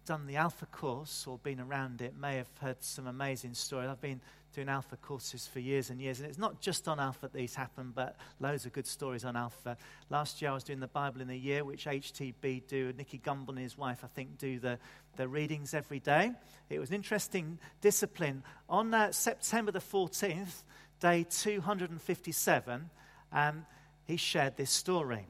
done 0.06 0.28
the 0.28 0.36
Alpha 0.36 0.66
course 0.66 1.26
or 1.28 1.38
been 1.38 1.60
around 1.60 2.02
it 2.02 2.16
may 2.18 2.38
have 2.38 2.50
heard 2.60 2.84
some 2.84 3.08
amazing 3.08 3.54
stories. 3.54 3.90
I've 3.90 4.02
been 4.02 4.22
doing 4.54 4.70
Alpha 4.70 4.98
courses 4.98 5.48
for 5.48 5.60
years 5.60 5.90
and 5.90 6.02
years, 6.02 6.20
and 6.20 6.28
it's 6.28 6.38
not 6.38 6.60
just 6.60 6.88
on 6.88 7.00
Alpha 7.00 7.22
that 7.22 7.34
these 7.34 7.56
happen, 7.56 7.92
but 7.94 8.16
loads 8.40 8.66
of 8.66 8.74
good 8.74 8.88
stories 8.88 9.24
on 9.24 9.36
Alpha. 9.36 9.78
Last 10.10 10.42
year 10.42 10.52
I 10.52 10.54
was 10.54 10.64
doing 10.64 10.80
the 10.80 10.88
Bible 10.88 11.22
in 11.22 11.30
a 11.30 11.36
year, 11.36 11.64
which 11.64 11.86
HTB 11.86 12.68
do. 12.68 12.94
Nicky 12.98 13.20
Gumbel 13.20 13.50
and 13.50 13.60
his 13.60 13.78
wife, 13.78 14.00
I 14.04 14.08
think, 14.08 14.38
do 14.38 14.60
the, 14.60 14.80
the 15.18 15.28
readings 15.28 15.74
every 15.74 16.00
day. 16.00 16.32
It 16.70 16.80
was 16.80 16.90
an 16.90 16.96
interesting 16.96 17.60
discipline. 17.82 18.44
On 18.68 18.94
uh, 18.94 19.12
September 19.12 19.72
the 19.72 19.80
14th, 19.80 20.64
day 21.00 21.26
257, 21.30 22.90
um, 23.32 23.66
he 24.06 24.18
shared 24.18 24.58
this 24.58 24.72
story. 24.72 25.28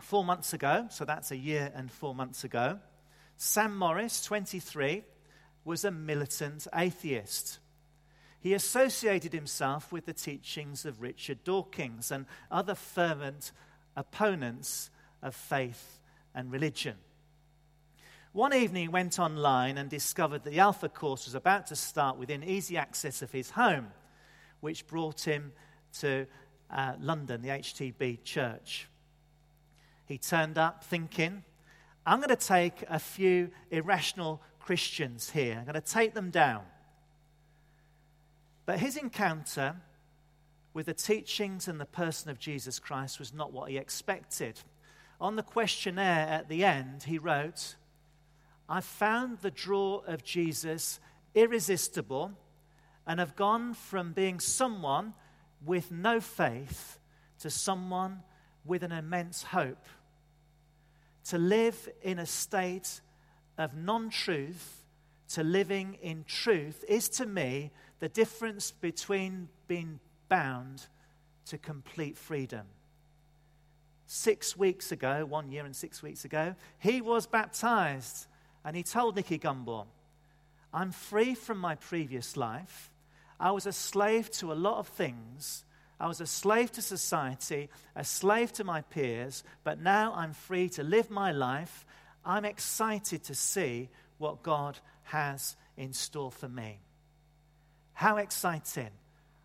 Four 0.00 0.24
months 0.24 0.52
ago, 0.52 0.86
so 0.90 1.04
that's 1.04 1.30
a 1.30 1.36
year 1.36 1.70
and 1.74 1.90
four 1.90 2.14
months 2.14 2.44
ago, 2.44 2.78
Sam 3.36 3.76
Morris, 3.76 4.22
23, 4.22 5.04
was 5.64 5.84
a 5.84 5.90
militant 5.90 6.66
atheist. 6.74 7.58
He 8.40 8.52
associated 8.52 9.32
himself 9.32 9.90
with 9.90 10.06
the 10.06 10.12
teachings 10.12 10.84
of 10.84 11.00
Richard 11.00 11.44
Dawkins 11.44 12.10
and 12.10 12.26
other 12.50 12.74
fervent 12.74 13.52
opponents 13.96 14.90
of 15.22 15.34
faith 15.34 15.98
and 16.34 16.52
religion. 16.52 16.96
One 18.32 18.52
evening, 18.52 18.82
he 18.82 18.88
went 18.88 19.18
online 19.18 19.78
and 19.78 19.88
discovered 19.88 20.42
that 20.42 20.50
the 20.50 20.58
Alpha 20.58 20.88
course 20.88 21.24
was 21.24 21.34
about 21.34 21.68
to 21.68 21.76
start 21.76 22.18
within 22.18 22.42
easy 22.42 22.76
access 22.76 23.22
of 23.22 23.30
his 23.30 23.50
home, 23.50 23.86
which 24.60 24.86
brought 24.86 25.20
him 25.20 25.52
to 26.00 26.26
uh, 26.68 26.94
London, 26.98 27.42
the 27.42 27.48
HTB 27.48 28.24
church. 28.24 28.88
He 30.06 30.18
turned 30.18 30.58
up 30.58 30.84
thinking, 30.84 31.44
I'm 32.06 32.18
going 32.18 32.28
to 32.28 32.36
take 32.36 32.84
a 32.88 32.98
few 32.98 33.50
irrational 33.70 34.42
Christians 34.60 35.30
here, 35.30 35.56
I'm 35.58 35.64
going 35.64 35.74
to 35.74 35.80
take 35.80 36.14
them 36.14 36.30
down. 36.30 36.62
But 38.66 38.78
his 38.78 38.96
encounter 38.96 39.76
with 40.72 40.86
the 40.86 40.94
teachings 40.94 41.68
and 41.68 41.80
the 41.80 41.86
person 41.86 42.30
of 42.30 42.38
Jesus 42.38 42.78
Christ 42.78 43.18
was 43.18 43.32
not 43.32 43.52
what 43.52 43.70
he 43.70 43.76
expected. 43.76 44.60
On 45.20 45.36
the 45.36 45.42
questionnaire 45.42 46.26
at 46.26 46.48
the 46.48 46.64
end, 46.64 47.04
he 47.04 47.18
wrote, 47.18 47.76
I 48.68 48.80
found 48.80 49.38
the 49.38 49.50
draw 49.50 49.98
of 50.06 50.24
Jesus 50.24 50.98
irresistible 51.34 52.32
and 53.06 53.20
have 53.20 53.36
gone 53.36 53.74
from 53.74 54.12
being 54.12 54.40
someone 54.40 55.14
with 55.64 55.92
no 55.92 56.20
faith 56.20 56.98
to 57.40 57.50
someone 57.50 58.22
with 58.64 58.82
an 58.82 58.92
immense 58.92 59.42
hope. 59.42 59.86
To 61.26 61.38
live 61.38 61.88
in 62.02 62.18
a 62.18 62.26
state 62.26 63.00
of 63.56 63.74
non 63.74 64.10
truth 64.10 64.84
to 65.30 65.42
living 65.42 65.98
in 66.02 66.24
truth 66.24 66.84
is 66.88 67.08
to 67.08 67.26
me 67.26 67.70
the 68.00 68.08
difference 68.08 68.70
between 68.70 69.48
being 69.66 70.00
bound 70.28 70.86
to 71.46 71.58
complete 71.58 72.16
freedom 72.16 72.66
six 74.06 74.56
weeks 74.56 74.92
ago, 74.92 75.24
one 75.24 75.50
year 75.50 75.64
and 75.64 75.74
six 75.74 76.02
weeks 76.02 76.24
ago, 76.24 76.54
he 76.78 77.00
was 77.00 77.26
baptized 77.26 78.26
and 78.64 78.76
he 78.76 78.82
told 78.82 79.16
Nicky 79.16 79.38
Gumbel, 79.38 79.86
I'm 80.72 80.92
free 80.92 81.34
from 81.34 81.58
my 81.58 81.74
previous 81.74 82.36
life. 82.36 82.90
I 83.38 83.50
was 83.50 83.66
a 83.66 83.72
slave 83.72 84.30
to 84.32 84.52
a 84.52 84.54
lot 84.54 84.78
of 84.78 84.88
things. 84.88 85.64
I 86.00 86.08
was 86.08 86.20
a 86.20 86.26
slave 86.26 86.72
to 86.72 86.82
society, 86.82 87.68
a 87.94 88.04
slave 88.04 88.52
to 88.54 88.64
my 88.64 88.82
peers, 88.82 89.44
but 89.62 89.80
now 89.80 90.12
I'm 90.14 90.32
free 90.32 90.68
to 90.70 90.82
live 90.82 91.10
my 91.10 91.32
life. 91.32 91.86
I'm 92.24 92.44
excited 92.44 93.24
to 93.24 93.34
see 93.34 93.88
what 94.18 94.42
God 94.42 94.78
has 95.04 95.56
in 95.76 95.92
store 95.92 96.32
for 96.32 96.48
me. 96.48 96.80
How 97.92 98.16
exciting! 98.16 98.90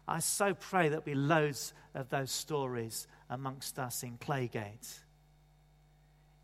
I 0.08 0.20
so 0.20 0.56
pray 0.56 0.90
there'll 0.90 1.04
be 1.04 1.14
loads 1.14 1.74
of 1.94 2.10
those 2.10 2.32
stories 2.32 3.08
amongst 3.30 3.78
us 3.78 4.02
in 4.02 4.18
Claygate. 4.18 5.00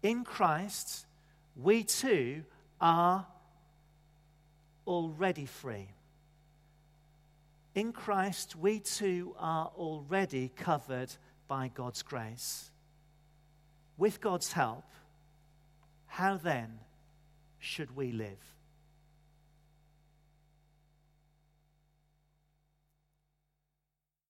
In 0.03 0.23
Christ, 0.23 1.07
we 1.55 1.83
too 1.83 2.43
are 2.79 3.25
already 4.85 5.47
free. 5.47 5.87
In 7.75 7.91
Christ, 7.91 8.55
we 8.55 8.79
too 8.79 9.35
are 9.37 9.69
already 9.77 10.49
covered 10.55 11.13
by 11.49 11.67
God's 11.67 12.03
grace. 12.03 12.71
With 13.97 14.21
God's 14.21 14.53
help, 14.53 14.85
how 16.07 16.37
then 16.37 16.79
should 17.59 17.93
we 17.93 18.13
live? 18.13 18.54